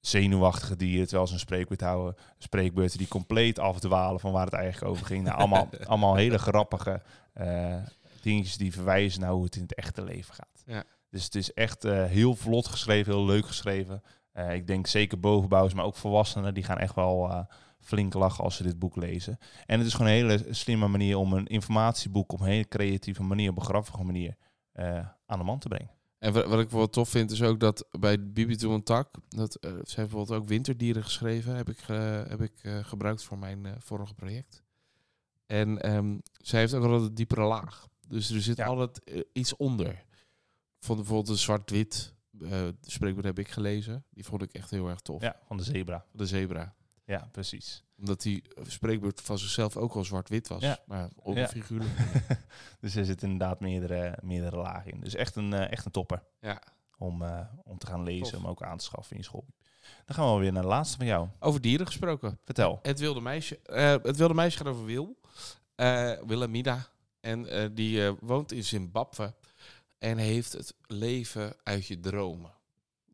zenuwachtige 0.00 0.76
dieren, 0.76 1.06
terwijl 1.06 1.26
ze 1.26 1.32
een 1.32 1.40
spreekbeurt 1.40 1.80
houden. 1.80 2.14
Spreekbeurten 2.38 2.98
die 2.98 3.08
compleet 3.08 3.58
afdwalen 3.58 4.20
van 4.20 4.32
waar 4.32 4.44
het 4.44 4.54
eigenlijk 4.54 4.92
over 4.92 5.06
ging. 5.06 5.24
Nou, 5.24 5.38
allemaal, 5.38 5.68
allemaal 5.86 6.14
hele 6.14 6.38
grappige... 6.38 7.02
eh, 7.32 7.76
dingetjes 8.22 8.56
die 8.56 8.72
verwijzen 8.72 9.20
naar 9.20 9.30
hoe 9.30 9.44
het 9.44 9.56
in 9.56 9.62
het 9.62 9.74
echte 9.74 10.04
leven 10.04 10.34
gaat. 10.34 10.62
Ja. 10.66 10.84
Dus 11.10 11.24
het 11.24 11.34
is 11.34 11.52
echt 11.52 11.84
eh, 11.84 12.04
heel 12.04 12.34
vlot 12.34 12.66
geschreven, 12.66 13.12
heel 13.12 13.26
leuk 13.26 13.46
geschreven. 13.46 14.02
Eh, 14.32 14.54
ik 14.54 14.66
denk 14.66 14.86
zeker 14.86 15.20
bovenbouwers, 15.20 15.74
maar 15.74 15.84
ook 15.84 15.96
volwassenen, 15.96 16.54
die 16.54 16.64
gaan 16.64 16.78
echt 16.78 16.94
wel 16.94 17.46
flink 17.80 18.14
lachen 18.14 18.44
als 18.44 18.56
ze 18.56 18.62
dit 18.62 18.78
boek 18.78 18.96
lezen. 18.96 19.38
En 19.66 19.78
het 19.78 19.86
is 19.86 19.94
gewoon 19.94 20.12
een 20.12 20.28
hele 20.28 20.44
slimme 20.50 20.88
manier 20.88 21.16
om 21.16 21.32
een 21.32 21.46
informatieboek 21.46 22.32
op 22.32 22.40
een 22.40 22.46
hele 22.46 22.68
creatieve 22.68 23.22
manier, 23.22 23.50
op 23.50 23.56
een 23.56 23.64
grappige 23.64 24.04
manier, 24.04 24.36
aan 25.26 25.38
de 25.38 25.44
man 25.44 25.58
te 25.58 25.68
brengen. 25.68 25.97
En 26.18 26.32
wat, 26.32 26.46
wat 26.46 26.60
ik 26.60 26.70
wel 26.70 26.88
tof 26.88 27.08
vind 27.08 27.30
is 27.30 27.42
ook 27.42 27.60
dat 27.60 27.86
bij 27.98 28.32
Bibi 28.32 28.54
en 28.54 28.82
Tak, 28.82 29.14
dat 29.28 29.54
eh, 29.54 29.70
ze 29.70 29.76
heeft 29.76 29.94
bijvoorbeeld 29.94 30.40
ook 30.40 30.48
winterdieren 30.48 31.04
geschreven, 31.04 31.54
heb 31.56 31.68
ik, 31.68 31.78
heb 32.28 32.40
ik 32.42 32.52
eh, 32.62 32.84
gebruikt 32.84 33.22
voor 33.24 33.38
mijn 33.38 33.66
eh, 33.66 33.72
vorige 33.78 34.14
project. 34.14 34.62
En 35.46 35.82
ehm, 35.82 36.18
zij 36.32 36.60
heeft 36.60 36.74
ook 36.74 36.82
altijd 36.84 37.02
een 37.08 37.14
diepere 37.14 37.42
laag. 37.44 37.86
Dus 38.08 38.30
er 38.30 38.40
zit 38.42 38.56
Ja. 38.56 38.66
altijd 38.66 39.04
eh, 39.04 39.20
iets 39.32 39.56
onder. 39.56 40.04
Vond 40.78 40.98
bijvoorbeeld 40.98 41.28
een 41.28 41.36
zwart-wit 41.42 42.14
eh, 42.40 42.68
spreekwoord 42.82 43.24
heb 43.24 43.38
ik 43.38 43.48
gelezen. 43.48 44.04
Die 44.10 44.24
vond 44.24 44.42
ik 44.42 44.52
echt 44.52 44.70
heel 44.70 44.88
erg 44.88 45.00
tof. 45.00 45.22
Ja, 45.22 45.36
van 45.46 45.56
de 45.56 45.62
zebra. 45.62 46.04
De 46.12 46.26
zebra. 46.26 46.74
Ja, 47.08 47.28
precies. 47.32 47.84
Omdat 47.98 48.22
die 48.22 48.42
spreekwoord 48.66 49.20
van 49.20 49.38
zichzelf 49.38 49.76
ook 49.76 49.94
al 49.94 50.04
zwart-wit 50.04 50.48
was. 50.48 50.62
Ja. 50.62 50.78
Maar 50.86 51.08
op 51.16 51.36
Ja. 51.36 51.48
figuurlijk. 51.48 51.90
dus 52.80 52.94
er 52.94 53.04
zitten 53.04 53.30
inderdaad 53.30 53.60
meerdere, 53.60 54.18
meerdere 54.22 54.56
lagen 54.56 54.92
in. 54.92 55.00
Dus 55.00 55.14
echt 55.14 55.36
een, 55.36 55.52
eh, 55.52 55.72
echt 55.72 55.84
een 55.84 55.90
topper 55.90 56.22
Ja. 56.40 56.62
om, 56.98 57.22
eh, 57.22 57.40
om 57.64 57.78
te 57.78 57.86
gaan 57.86 58.02
lezen, 58.02 58.32
Tof. 58.32 58.42
om 58.42 58.46
ook 58.46 58.62
aan 58.62 58.78
te 58.78 58.84
schaffen 58.84 59.12
in 59.12 59.18
je 59.18 59.24
school. 59.24 59.46
Dan 60.04 60.16
gaan 60.16 60.34
we 60.34 60.40
weer 60.40 60.52
naar 60.52 60.62
de 60.62 60.68
laatste 60.68 60.96
van 60.96 61.06
jou. 61.06 61.28
Over 61.40 61.60
dieren 61.60 61.86
gesproken. 61.86 62.38
Vertel. 62.44 62.78
Het 62.82 62.98
wilde 62.98 63.20
meisje. 63.20 63.58
eh, 63.62 63.90
het 64.02 64.16
wilde 64.16 64.34
meisje 64.34 64.58
gaat 64.58 64.66
over 64.66 64.84
Wil. 64.84 65.16
Wilhelmina. 66.26 66.86
En 67.20 67.74
die 67.74 68.10
woont 68.20 68.52
in 68.52 68.64
Zimbabwe. 68.64 69.34
En 69.98 70.16
heeft 70.18 70.52
het 70.52 70.74
leven 70.86 71.56
uit 71.62 71.86
je 71.86 72.00
dromen. 72.00 72.50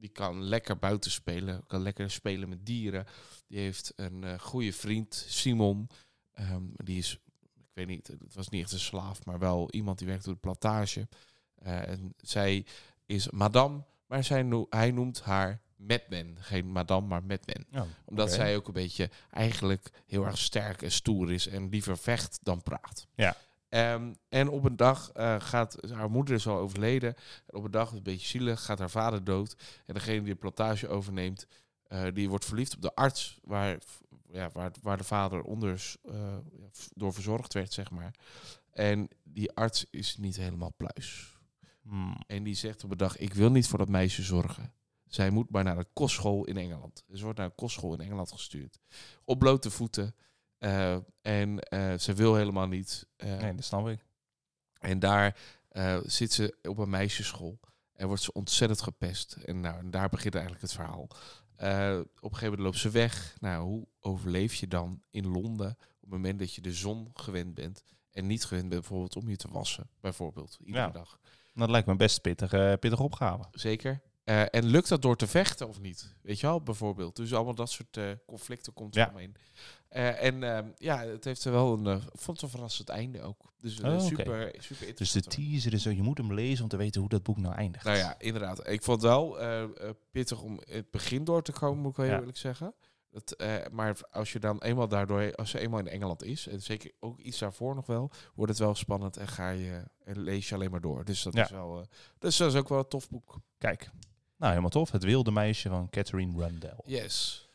Die 0.05 0.13
kan 0.13 0.43
lekker 0.43 0.79
buiten 0.79 1.11
spelen. 1.11 1.65
Kan 1.67 1.83
lekker 1.83 2.11
spelen 2.11 2.49
met 2.49 2.67
dieren. 2.67 3.07
Die 3.49 3.59
heeft 3.59 3.93
een 3.97 4.25
eh, 4.25 4.39
goede 4.39 4.73
vriend, 4.73 5.25
Simon. 5.29 5.89
Ehm, 6.33 6.63
die 6.77 6.99
is, 6.99 7.13
ik 7.55 7.71
weet 7.73 7.87
niet, 7.87 8.07
het 8.07 8.35
was 8.35 8.49
niet 8.49 8.63
echt 8.63 8.73
een 8.73 8.79
slaaf, 8.79 9.25
maar 9.25 9.39
wel 9.39 9.71
iemand 9.71 9.99
die 9.99 10.07
werkt 10.07 10.27
op 10.27 10.33
de 10.33 10.41
plantage. 10.41 11.09
Eh, 11.55 11.89
en 11.89 12.15
zij 12.21 12.67
is 13.07 13.31
madame, 13.31 13.85
maar 14.07 14.25
zij 14.25 14.43
no- 14.43 14.67
hij 14.71 14.91
noemt 14.91 15.21
haar 15.23 15.61
Madman. 15.77 16.37
Geen 16.41 16.73
madame, 16.73 17.07
maar 17.07 17.25
Madman 17.25 17.65
Oh, 17.83 17.89
omdat 18.05 18.33
zij 18.33 18.57
ook 18.57 18.67
een 18.67 18.73
beetje 18.73 19.11
eigenlijk 19.31 19.91
heel 20.07 20.25
erg 20.27 20.39
sterk 20.39 20.83
en 20.83 20.93
stoer 20.93 21.33
is 21.33 21.47
en 21.47 21.69
liever 21.69 21.99
vecht 21.99 22.39
dan 22.43 22.63
praat. 22.63 23.07
Ja. 23.15 23.37
Ehm, 23.75 24.13
en 24.29 24.49
op 24.49 24.65
een 24.65 24.77
dag 24.77 25.11
eh, 25.11 25.41
gaat 25.41 25.91
haar 25.91 26.11
moeder 26.11 26.35
is 26.35 26.47
al 26.47 26.59
overleden. 26.59 27.15
En 27.47 27.57
op 27.57 27.65
een 27.65 27.71
dag, 27.71 27.93
een 27.93 28.03
beetje 28.03 28.27
zielig, 28.27 28.65
gaat 28.65 28.79
haar 28.79 28.91
vader 28.91 29.25
dood. 29.25 29.57
En 29.87 29.95
degene 29.95 30.23
die 30.23 30.33
de 30.33 30.39
plantage 30.39 30.89
overneemt, 30.89 31.47
eh, 31.83 32.07
die 32.13 32.29
wordt 32.29 32.45
verliefd 32.45 32.75
op 32.75 32.83
de 32.83 32.95
arts 32.95 33.39
waar, 33.43 33.79
ja, 34.33 34.51
waar, 34.53 34.71
waar 34.83 34.97
de 34.97 35.05
vader 35.05 35.43
onder 35.43 35.95
eh, 36.05 36.37
door 36.95 37.13
verzorgd 37.13 37.53
werd, 37.53 37.73
zeg 37.73 37.91
maar. 37.91 38.15
En 38.71 39.09
die 39.23 39.53
arts 39.53 39.87
is 39.91 40.17
niet 40.17 40.37
helemaal 40.37 40.75
pluis. 40.77 41.39
Hmm. 41.83 42.17
En 42.27 42.43
die 42.43 42.55
zegt 42.55 42.85
op 42.85 42.91
een 42.91 42.97
dag, 42.97 43.17
ik 43.17 43.35
wil 43.35 43.51
niet 43.51 43.69
voor 43.69 43.79
dat 43.79 43.89
meisje 43.89 44.23
zorgen. 44.23 44.73
Zij 45.07 45.31
moet 45.31 45.51
maar 45.51 45.65
naar 45.65 45.79
een 45.79 45.93
kostschool 45.93 46.45
in 46.45 46.57
Engeland. 46.57 47.05
Ze 47.13 47.23
wordt 47.23 47.39
naar 47.39 47.47
een 47.47 47.55
kostschool 47.55 47.95
in 47.95 48.01
Engeland 48.01 48.33
gestuurd. 48.33 48.81
Op 49.25 49.39
blote 49.39 49.71
voeten. 49.71 50.15
Eh, 50.65 50.97
en 51.23 51.59
eh, 51.61 51.99
ze 51.99 52.13
wil 52.15 52.35
helemaal 52.35 52.67
niet. 52.67 53.07
Eh, 53.17 53.37
Nee, 53.37 53.55
dat 53.55 53.65
snap 53.65 53.89
ik. 53.89 54.05
En 54.79 54.99
daar 54.99 55.37
zit 56.05 56.33
ze 56.33 56.57
op 56.63 56.79
een 56.79 56.91
meisjesschool. 56.91 57.61
En 57.93 58.07
wordt 58.07 58.23
ze 58.23 58.33
ontzettend 58.33 58.83
gepest. 58.83 59.33
En, 59.33 59.61
nou, 59.61 59.79
en 59.79 59.91
daar 59.91 60.09
begint 60.09 60.35
eigenlijk 60.35 60.65
het 60.65 60.73
verhaal. 60.73 61.03
Op 61.03 61.11
een 61.61 62.07
gegeven 62.21 62.41
moment 62.45 62.61
loopt 62.61 62.79
ze 62.79 62.91
weg. 62.91 63.37
Nou, 63.41 63.65
hoe 63.65 63.87
overleef 64.01 64.55
je 64.55 64.69
dan 64.69 65.03
in 65.11 65.27
Londen 65.27 65.71
op 65.71 66.01
het 66.01 66.11
moment 66.11 66.39
dat 66.39 66.55
je 66.55 66.61
de 66.61 66.73
zon 66.73 67.11
gewend 67.15 67.55
bent 67.55 67.83
en 68.11 68.27
niet 68.27 68.45
gewend 68.45 68.69
bent 68.69 68.81
bijvoorbeeld 68.81 69.17
om 69.17 69.29
je 69.29 69.37
te 69.37 69.49
wassen, 69.51 69.89
bijvoorbeeld, 70.01 70.59
iedere 70.61 70.85
Ja. 70.85 70.91
dag. 70.91 71.19
Dat 71.55 71.69
lijkt 71.71 71.87
me 71.87 71.97
best 71.97 72.21
pittig, 72.21 72.51
pittig 72.79 73.01
opgave. 73.01 73.45
Zeker. 73.53 74.01
Eh, 74.25 74.55
en 74.55 74.65
lukt 74.65 74.89
dat 74.89 75.03
door 75.03 75.17
te 75.17 75.27
vechten 75.27 75.69
of 75.69 75.81
niet? 75.81 76.15
Weet 76.23 76.41
je 76.41 76.47
wel, 76.47 76.61
bijvoorbeeld. 76.63 77.17
Dus 77.17 77.35
allemaal 77.35 77.55
dat 77.55 77.71
soort 77.71 77.97
eh, 77.97 78.05
conflicten 78.27 78.73
komt 78.73 78.97
er 78.97 79.09
omheen. 79.11 79.37
Eh, 79.89 80.23
en 80.25 80.43
ehm, 80.43 80.69
ja, 80.79 80.99
het 81.05 81.25
heeft 81.25 81.45
er 81.45 81.53
wel 81.53 81.73
een, 81.87 82.01
vond 82.13 82.27
het 82.37 82.43
een 82.43 82.49
verrassend 82.49 82.89
einde 82.89 83.23
ook. 83.23 83.53
Dus 83.61 83.81
Oh, 83.81 84.01
super, 84.01 84.55
super 84.59 84.59
Dus 84.59 84.79
de 84.79 84.87
interessant. 84.87 85.31
teaser 85.31 85.73
is 85.73 85.83
zo, 85.83 85.91
je 85.91 86.03
moet 86.03 86.19
hem 86.19 86.33
lezen 86.35 86.63
om 86.63 86.69
te 86.71 86.77
weten 86.77 87.01
hoe 87.01 87.11
dat 87.11 87.23
boek 87.23 87.37
nou 87.39 87.55
eindigt. 87.55 87.85
Nou 87.85 87.97
ja, 87.97 88.15
inderdaad. 88.19 88.69
Ik 88.69 88.83
vond 88.83 89.03
het 89.03 89.11
wel 89.11 89.39
pittig 90.11 90.43
om 90.43 90.61
het 90.69 90.91
begin 90.91 91.25
door 91.25 91.43
te 91.43 91.53
komen, 91.53 91.83
moet 91.83 91.91
ik 91.91 91.97
wel 91.97 92.07
Ja. 92.07 92.19
eerlijk 92.19 92.37
zeggen. 92.39 92.75
Dat, 93.11 93.37
maar 93.73 93.97
als 94.11 94.33
je 94.33 94.39
dan 94.39 94.63
eenmaal 94.63 94.89
daardoor, 94.89 95.35
als 95.35 95.53
je 95.53 95.59
eenmaal 95.59 95.79
in 95.79 95.89
Engeland 95.89 96.23
is, 96.23 96.47
en 96.47 96.63
zeker 96.63 96.93
ook 97.01 97.19
iets 97.19 97.39
daarvoor 97.39 97.75
nog 97.75 97.87
wel, 97.87 98.11
wordt 98.35 98.51
het 98.51 98.61
wel 98.61 98.75
spannend 98.75 99.17
en 99.17 99.29
ga 99.29 99.51
je 99.51 99.83
en 100.05 100.19
lees 100.21 100.49
je 100.49 100.55
alleen 100.55 100.71
maar 100.71 100.81
door. 100.81 101.05
Dus 101.05 101.23
dat 101.23 101.35
Ja. 101.35 101.45
is 101.45 101.51
wel, 101.51 101.87
dus 102.19 102.37
dat 102.37 102.51
is 102.53 102.59
ook 102.59 102.69
wel 102.69 102.79
een 102.79 102.89
tof 102.89 103.09
boek. 103.11 103.37
Kijk. 103.59 103.91
Nou, 104.37 104.51
helemaal 104.51 104.71
tof. 104.71 104.91
Het 104.91 105.05
wilde 105.05 105.31
meisje 105.31 105.69
van 105.69 105.91
Catherine 105.91 106.45
Rundell. 106.47 106.79
Yes. 106.85 107.49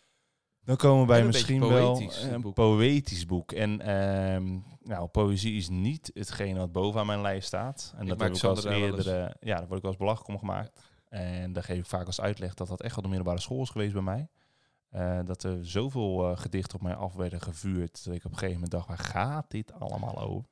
Dan 0.63 0.75
komen 0.77 1.01
we 1.01 1.07
bij 1.07 1.15
En 1.17 1.21
een 1.21 1.27
misschien 1.27 1.59
beetje 1.59 1.73
wel 1.75 2.01
een 2.33 2.41
boek. 2.41 2.53
poëtisch 2.53 3.25
boek. 3.25 3.51
En 3.51 3.81
ehm, 3.81 4.59
nou, 4.81 5.07
poëzie 5.07 5.55
is 5.57 5.69
niet 5.69 6.11
hetgene 6.13 6.59
wat 6.59 6.71
boven 6.71 6.99
aan 6.99 7.05
mijn 7.05 7.21
lijst 7.21 7.47
staat. 7.47 7.93
En 7.95 8.01
Ik 8.01 8.07
dat 8.07 8.07
heb 8.07 8.17
ik 8.17 8.21
al 8.21 8.29
eens 8.29 8.39
Sander 8.39 8.63
daar 8.63 8.79
wel 8.79 8.97
eens- 8.97 9.05
eerder, 9.05 9.23
eh, 9.23 9.33
ja, 9.39 9.55
daar 9.57 9.65
word 9.67 9.75
ik 9.75 9.81
wel 9.81 9.91
eens 9.91 9.99
belachelijk 9.99 10.29
om 10.29 10.37
gemaakt. 10.39 10.79
En 11.07 11.53
daar 11.53 11.63
geef 11.63 11.77
ik 11.77 11.85
vaak 11.85 12.05
als 12.05 12.21
uitleg 12.21 12.53
dat 12.53 12.67
dat 12.67 12.81
echt 12.81 12.93
wel 12.95 13.03
de 13.03 13.09
middelbare 13.09 13.39
school 13.41 13.61
is 13.61 13.69
geweest 13.69 13.93
bij 13.93 14.01
mij. 14.01 14.27
Eh, 14.89 15.19
dat 15.25 15.43
er 15.43 15.65
zoveel 15.67 16.29
eh, 16.29 16.37
gedichten 16.37 16.75
op 16.75 16.81
mij 16.83 16.95
af 16.95 17.13
werden 17.13 17.41
gevuurd. 17.41 18.05
Dat 18.05 18.13
ik 18.15 18.25
op 18.25 18.31
een 18.31 18.37
gegeven 18.37 18.53
moment 18.53 18.71
dacht, 18.71 18.87
waar 18.87 18.97
gaat 18.97 19.51
dit 19.51 19.73
allemaal 19.73 20.17
over? 20.21 20.49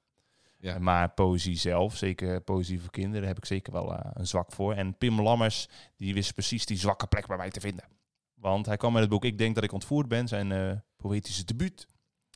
Ja. 0.58 0.74
Eh, 0.74 0.80
Maar 0.80 1.10
poëzie 1.10 1.58
zelf, 1.58 1.96
zeker 1.96 2.42
poëzie 2.42 2.82
voor 2.82 2.92
kinderen, 2.92 3.28
heb 3.28 3.38
ik 3.38 3.46
zeker 3.46 3.74
wel 3.74 3.94
eh, 3.94 4.12
een 4.14 4.28
zwak 4.28 4.52
voor. 4.52 4.74
En 4.74 4.98
Pim 4.98 5.22
Lammers, 5.22 5.68
die 5.96 6.14
wist 6.14 6.34
precies 6.34 6.66
die 6.66 6.78
zwakke 6.78 7.08
plek 7.08 7.28
bij 7.28 7.38
mij 7.38 7.50
te 7.50 7.60
vinden. 7.60 7.86
Want 8.34 8.66
hij 8.66 8.78
kwam 8.78 8.92
met 8.92 9.02
het 9.02 9.10
boek 9.10 9.26
Ik 9.26 9.38
denk 9.38 9.56
dat 9.56 9.64
ik 9.64 9.72
ontvoerd 9.72 10.08
ben, 10.08 10.28
zijn 10.28 10.52
eh, 10.52 10.72
poëtische 10.96 11.46
debuut. 11.46 11.88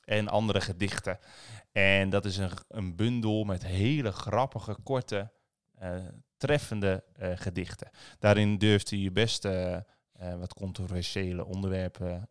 En 0.04 0.28
andere 0.28 0.62
gedichten. 0.62 1.20
En 1.72 2.10
dat 2.10 2.26
is 2.26 2.38
een, 2.38 2.52
een 2.68 2.96
bundel 2.96 3.44
met 3.44 3.66
hele 3.66 4.12
grappige, 4.12 4.78
korte, 4.84 5.32
treffende 6.38 7.04
gedichten. 7.36 7.90
Daarin 8.20 8.58
durft 8.58 8.90
hij 8.90 9.10
best 9.14 9.46
eh, 9.46 9.74
eh, 9.74 10.36
wat 10.40 10.54
controversiële 10.54 11.46
onderwerpen 11.46 12.28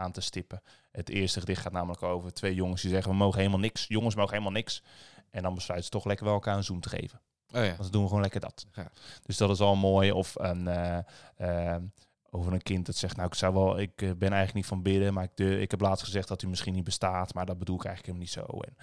aan 0.00 0.12
te 0.12 0.20
stippen. 0.20 0.62
Het 0.90 1.08
eerste 1.08 1.40
gedicht 1.40 1.62
gaat 1.62 1.72
namelijk 1.72 2.02
over 2.02 2.32
twee 2.32 2.54
jongens 2.54 2.82
die 2.82 2.90
zeggen... 2.90 3.10
we 3.10 3.16
mogen 3.16 3.38
helemaal 3.38 3.60
niks, 3.60 3.86
jongens 3.88 4.14
mogen 4.14 4.32
helemaal 4.32 4.52
niks. 4.52 4.82
En 5.30 5.42
dan 5.42 5.54
besluiten 5.54 5.90
ze 5.90 5.92
toch 5.98 6.04
lekker 6.04 6.24
wel 6.24 6.34
elkaar 6.34 6.56
een 6.56 6.64
zoen 6.64 6.80
te 6.80 6.88
geven. 6.88 7.20
Oh 7.52 7.64
ja. 7.64 7.70
Want 7.70 7.84
ze 7.84 7.90
doen 7.90 8.06
gewoon 8.06 8.22
lekker 8.22 8.40
dat. 8.40 8.66
Ja. 8.72 8.90
Dus 9.22 9.36
dat 9.36 9.50
is 9.50 9.60
al 9.60 9.76
mooi. 9.76 10.12
Of 10.12 10.34
een, 10.38 10.68
eh, 10.68 10.98
eh, 11.36 11.82
over 12.30 12.52
een 12.52 12.62
kind 12.62 12.86
dat 12.86 12.96
zegt, 12.96 13.16
nou 13.16 13.28
ik 13.28 13.34
zou 13.34 13.54
wel, 13.54 13.78
ik 13.78 14.02
eh, 14.02 14.08
ben 14.08 14.28
eigenlijk 14.28 14.54
niet 14.54 14.66
van 14.66 14.82
bidden, 14.82 15.14
maar 15.14 15.24
ik, 15.24 15.30
de, 15.34 15.60
ik 15.60 15.70
heb 15.70 15.80
laatst 15.80 16.04
gezegd 16.04 16.28
dat 16.28 16.42
u 16.42 16.48
misschien 16.48 16.74
niet 16.74 16.84
bestaat, 16.84 17.34
maar 17.34 17.46
dat 17.46 17.58
bedoel 17.58 17.76
ik 17.76 17.84
eigenlijk 17.84 18.18
helemaal 18.18 18.46
niet 18.46 18.66
zo. 18.66 18.76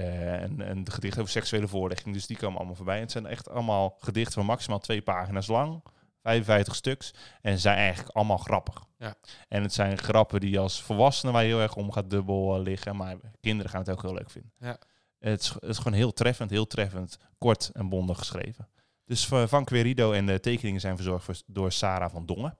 En, 0.00 0.40
en, 0.40 0.68
en 0.68 0.84
de 0.84 0.90
gedichten 0.90 1.20
over 1.20 1.32
seksuele 1.32 1.68
voorlichting, 1.68 2.14
dus 2.14 2.26
die 2.26 2.36
komen 2.36 2.56
allemaal 2.56 2.76
voorbij. 2.76 2.94
En 2.94 3.02
het 3.02 3.10
zijn 3.10 3.26
echt 3.26 3.48
allemaal 3.48 3.96
gedichten 3.98 4.34
van 4.34 4.46
maximaal 4.46 4.78
twee 4.78 5.02
pagina's 5.02 5.46
lang, 5.46 5.82
55 6.24 6.74
stuks, 6.74 7.14
en 7.40 7.58
zijn 7.58 7.76
eigenlijk 7.76 8.16
allemaal 8.16 8.36
grappig. 8.36 8.84
Ja. 8.98 9.14
En 9.48 9.62
het 9.62 9.72
zijn 9.72 9.98
grappen 9.98 10.40
die 10.40 10.58
als 10.58 10.82
volwassenen 10.82 11.34
waar 11.34 11.42
je 11.42 11.48
heel 11.48 11.60
erg 11.60 11.76
om 11.76 11.92
gaat 11.92 12.10
dubbel 12.10 12.54
eh, 12.54 12.62
liggen, 12.62 12.96
maar 12.96 13.16
kinderen 13.40 13.70
gaan 13.70 13.80
het 13.80 13.90
ook 13.90 14.02
heel 14.02 14.14
leuk 14.14 14.30
vinden. 14.30 14.52
Ja. 14.58 14.78
Het, 15.18 15.40
is, 15.40 15.48
het 15.48 15.62
is 15.62 15.76
gewoon 15.76 15.92
heel 15.92 16.12
treffend, 16.12 16.50
heel 16.50 16.66
treffend, 16.66 17.18
kort 17.38 17.70
en 17.72 17.88
bondig 17.88 18.18
geschreven. 18.18 18.68
Dus 19.04 19.26
van 19.26 19.64
Querido 19.64 20.12
en 20.12 20.26
de 20.26 20.40
tekeningen 20.40 20.80
zijn 20.80 20.96
verzorgd 20.96 21.42
door 21.46 21.72
Sarah 21.72 22.10
van 22.10 22.26
Dongen. 22.26 22.58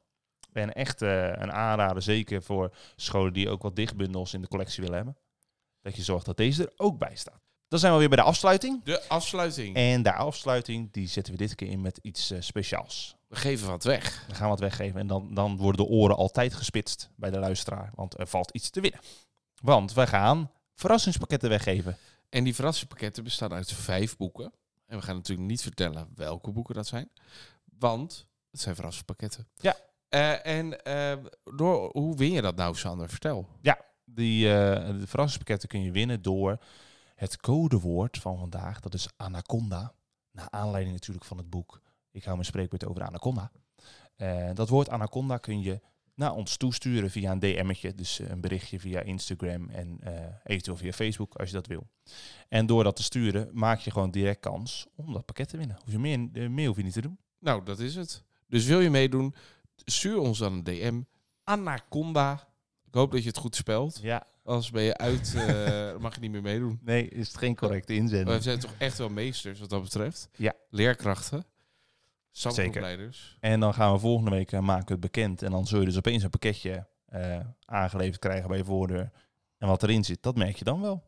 En 0.52 0.72
echt 0.72 1.02
eh, 1.02 1.26
een 1.26 1.52
aanrader, 1.52 2.02
zeker 2.02 2.42
voor 2.42 2.74
scholen 2.96 3.32
die 3.32 3.48
ook 3.48 3.62
wat 3.62 3.76
dichtbundels 3.76 4.34
in 4.34 4.40
de 4.40 4.48
collectie 4.48 4.82
willen 4.82 4.96
hebben. 4.96 5.16
Dat 5.80 5.96
je 5.96 6.02
zorgt 6.02 6.26
dat 6.26 6.36
deze 6.36 6.64
er 6.64 6.72
ook 6.76 6.98
bij 6.98 7.16
staat. 7.16 7.44
Dan 7.68 7.78
zijn 7.78 7.92
we 7.92 7.98
weer 7.98 8.08
bij 8.08 8.18
de 8.18 8.24
afsluiting. 8.24 8.84
De 8.84 9.08
afsluiting. 9.08 9.76
En 9.76 10.02
de 10.02 10.12
afsluiting, 10.12 10.92
die 10.92 11.08
zetten 11.08 11.32
we 11.32 11.38
dit 11.38 11.54
keer 11.54 11.68
in 11.68 11.80
met 11.80 11.98
iets 12.02 12.30
eh, 12.30 12.40
speciaals. 12.40 13.16
We 13.34 13.40
geven 13.40 13.68
wat 13.68 13.84
weg. 13.84 14.24
We 14.28 14.34
gaan 14.34 14.48
wat 14.48 14.60
weggeven 14.60 15.00
en 15.00 15.06
dan, 15.06 15.34
dan 15.34 15.56
worden 15.56 15.86
de 15.86 15.92
oren 15.92 16.16
altijd 16.16 16.54
gespitst 16.54 17.10
bij 17.16 17.30
de 17.30 17.38
luisteraar. 17.38 17.90
Want 17.94 18.18
er 18.18 18.26
valt 18.26 18.50
iets 18.50 18.70
te 18.70 18.80
winnen. 18.80 19.00
Want 19.62 19.92
wij 19.92 20.06
gaan 20.06 20.50
verrassingspakketten 20.74 21.48
weggeven. 21.48 21.96
En 22.28 22.44
die 22.44 22.54
verrassingspakketten 22.54 23.24
bestaan 23.24 23.52
uit 23.52 23.72
vijf 23.72 24.16
boeken. 24.16 24.52
En 24.86 24.98
we 24.98 25.02
gaan 25.04 25.16
natuurlijk 25.16 25.48
niet 25.48 25.62
vertellen 25.62 26.08
welke 26.14 26.50
boeken 26.50 26.74
dat 26.74 26.86
zijn. 26.86 27.10
Want 27.78 28.26
het 28.50 28.60
zijn 28.60 28.74
verrassingspakketten. 28.74 29.48
Ja. 29.54 29.76
Eh, 30.08 30.46
en 30.46 30.84
eh, 30.84 31.16
door, 31.56 31.90
hoe 31.92 32.16
win 32.16 32.32
je 32.32 32.42
dat 32.42 32.56
nou, 32.56 32.76
Sander? 32.76 33.08
Vertel. 33.08 33.48
Die 34.04 34.48
eh, 34.48 34.86
de 34.86 35.06
verrassingspakketten 35.06 35.68
kun 35.68 35.82
je 35.82 35.90
winnen 35.90 36.22
door 36.22 36.58
Het 37.14 37.36
codewoord 37.36 38.18
van 38.18 38.38
vandaag, 38.38 38.80
dat 38.80 38.94
is 38.94 39.08
anaconda. 39.16 39.94
Naar 40.30 40.50
aanleiding 40.50 40.94
natuurlijk 40.94 41.26
van 41.26 41.36
het 41.36 41.50
boek 41.50 41.80
Ik 42.14 42.24
hou 42.24 42.34
mijn 42.34 42.46
spreekwoord 42.48 42.84
over 42.84 43.02
anaconda. 43.02 43.50
Eh, 44.16 44.50
dat 44.54 44.68
woord 44.68 44.88
anaconda 44.88 45.36
kun 45.38 45.62
je 45.62 45.80
naar 46.14 46.34
ons 46.34 46.56
toesturen 46.56 47.10
via 47.10 47.32
een 47.32 47.38
DM'tje. 47.38 47.94
Dus 47.94 48.20
eh, 48.20 48.28
een 48.28 48.40
berichtje 48.40 48.80
via 48.80 49.00
Instagram 49.00 49.68
en 49.68 49.98
eh, 50.00 50.12
eventueel 50.44 50.76
via 50.76 50.92
Facebook 50.92 51.34
als 51.34 51.48
je 51.48 51.54
dat 51.54 51.66
wil. 51.66 51.86
En 52.48 52.66
door 52.66 52.84
dat 52.84 52.96
te 52.96 53.02
sturen 53.02 53.50
maak 53.52 53.78
je 53.78 53.90
gewoon 53.90 54.10
direct 54.10 54.40
kans 54.40 54.86
om 54.94 55.12
dat 55.12 55.24
pakket 55.24 55.48
te 55.48 55.56
winnen. 55.56 55.76
Hoef 55.84 55.92
je 55.92 55.98
meer, 55.98 56.50
meer 56.50 56.66
hoef 56.66 56.76
je 56.76 56.82
niet 56.82 56.92
te 56.92 57.00
doen. 57.00 57.18
Nou, 57.38 57.64
dat 57.64 57.78
is 57.78 57.94
het. 57.94 58.22
Dus 58.48 58.64
wil 58.64 58.80
je 58.80 58.90
meedoen, 58.90 59.34
stuur 59.76 60.18
ons 60.18 60.38
dan 60.38 60.52
een 60.52 60.64
DM. 60.64 61.02
Anaconda. 61.44 62.48
Ik 62.86 62.94
hoop 62.94 63.12
dat 63.12 63.22
je 63.22 63.28
het 63.28 63.38
goed 63.38 63.56
spelt. 63.56 63.98
Ja. 64.02 64.26
Anders 64.44 64.70
ben 64.70 64.82
je 64.82 64.96
uit, 64.96 65.34
mag 66.02 66.14
je 66.14 66.20
niet 66.20 66.30
meer 66.30 66.42
meedoen. 66.42 66.78
Nee, 66.82 67.08
is 67.08 67.28
het 67.28 67.36
geen 67.36 67.54
correcte 67.54 67.94
inzending. 67.94 68.36
We 68.36 68.42
zijn 68.42 68.58
toch 68.58 68.74
echt 68.78 68.98
wel 68.98 69.08
meesters 69.08 69.60
wat 69.60 69.70
dat 69.70 69.82
betreft. 69.82 70.28
Ja. 70.36 70.52
Leerkrachten. 70.70 71.44
Samproepleiders. 72.36 73.36
En 73.40 73.60
dan 73.60 73.74
gaan 73.74 73.92
we 73.92 73.98
volgende 73.98 74.30
week 74.30 74.52
eh, 74.52 74.60
maken 74.60 74.86
we 74.86 74.92
het 74.92 75.00
bekend. 75.00 75.42
En 75.42 75.50
dan 75.50 75.66
zul 75.66 75.80
je 75.80 75.86
dus 75.86 75.96
opeens 75.96 76.22
een 76.22 76.30
pakketje 76.30 76.86
eh, 77.06 77.40
aangeleverd 77.64 78.18
krijgen 78.18 78.48
bij 78.48 78.58
je 78.58 78.64
voordeur. 78.64 79.10
En 79.58 79.68
wat 79.68 79.82
erin 79.82 80.04
zit, 80.04 80.22
dat 80.22 80.36
merk 80.36 80.56
je 80.56 80.64
dan 80.64 80.80
wel. 80.80 81.04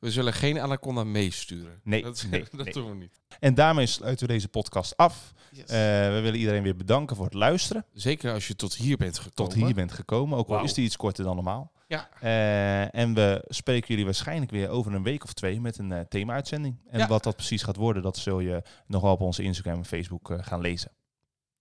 We 0.00 0.10
zullen 0.10 0.32
geen 0.32 0.60
Anaconda 0.60 1.04
meesturen. 1.04 1.80
Nee, 1.84 2.02
dat, 2.02 2.26
nee, 2.30 2.44
dat 2.56 2.64
nee. 2.64 2.72
doen 2.74 2.90
we 2.90 2.96
niet. 2.96 3.20
En 3.40 3.54
daarmee 3.54 3.86
sluiten 3.86 4.26
we 4.26 4.32
deze 4.32 4.48
podcast 4.48 4.96
af. 4.96 5.32
Yes. 5.50 5.64
Eh, 5.64 5.76
we 6.12 6.18
willen 6.22 6.38
iedereen 6.38 6.62
weer 6.62 6.76
bedanken 6.76 7.16
voor 7.16 7.24
het 7.24 7.34
luisteren. 7.34 7.84
Zeker 7.92 8.32
als 8.32 8.46
je 8.46 8.56
tot 8.56 8.74
hier 8.74 8.96
bent 8.96 9.18
gekomen. 9.18 9.52
Tot 9.52 9.64
hier 9.64 9.74
bent 9.74 9.92
gekomen. 9.92 10.38
Ook 10.38 10.48
al 10.48 10.64
is 10.64 10.74
die 10.74 10.84
iets 10.84 10.96
korter 10.96 11.24
dan 11.24 11.34
normaal. 11.34 11.72
Ja. 11.88 12.08
Eh, 12.20 12.94
en 13.00 13.14
we 13.14 13.44
spreken 13.48 13.88
jullie 13.88 14.04
waarschijnlijk 14.04 14.50
weer 14.50 14.68
over 14.68 14.94
een 14.94 15.02
week 15.02 15.24
of 15.24 15.32
twee 15.32 15.60
met 15.60 15.78
een 15.78 15.92
eh, 15.92 16.00
thema-uitzending. 16.00 16.76
En 16.90 16.98
Ja. 16.98 17.06
wat 17.06 17.22
dat 17.22 17.36
precies 17.36 17.62
gaat 17.62 17.76
worden, 17.76 18.02
dat 18.02 18.16
zul 18.16 18.40
je 18.40 18.62
nog 18.86 19.02
wel 19.02 19.12
op 19.12 19.20
onze 19.20 19.42
Instagram 19.42 19.76
en 19.78 19.84
Facebook 19.84 20.30
eh, 20.30 20.38
gaan 20.40 20.60
lezen. 20.60 20.90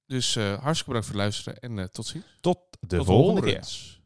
Dus 0.05 0.35
hartstikke 0.35 0.85
bedankt 0.85 1.05
voor 1.07 1.15
het 1.15 1.23
luisteren 1.23 1.59
en 1.59 1.91
tot 1.91 2.05
ziens. 2.05 2.25
Tot 2.41 2.59
de 2.79 2.97
Tot 2.97 3.05
volgende 3.05 3.41
keer. 3.41 3.96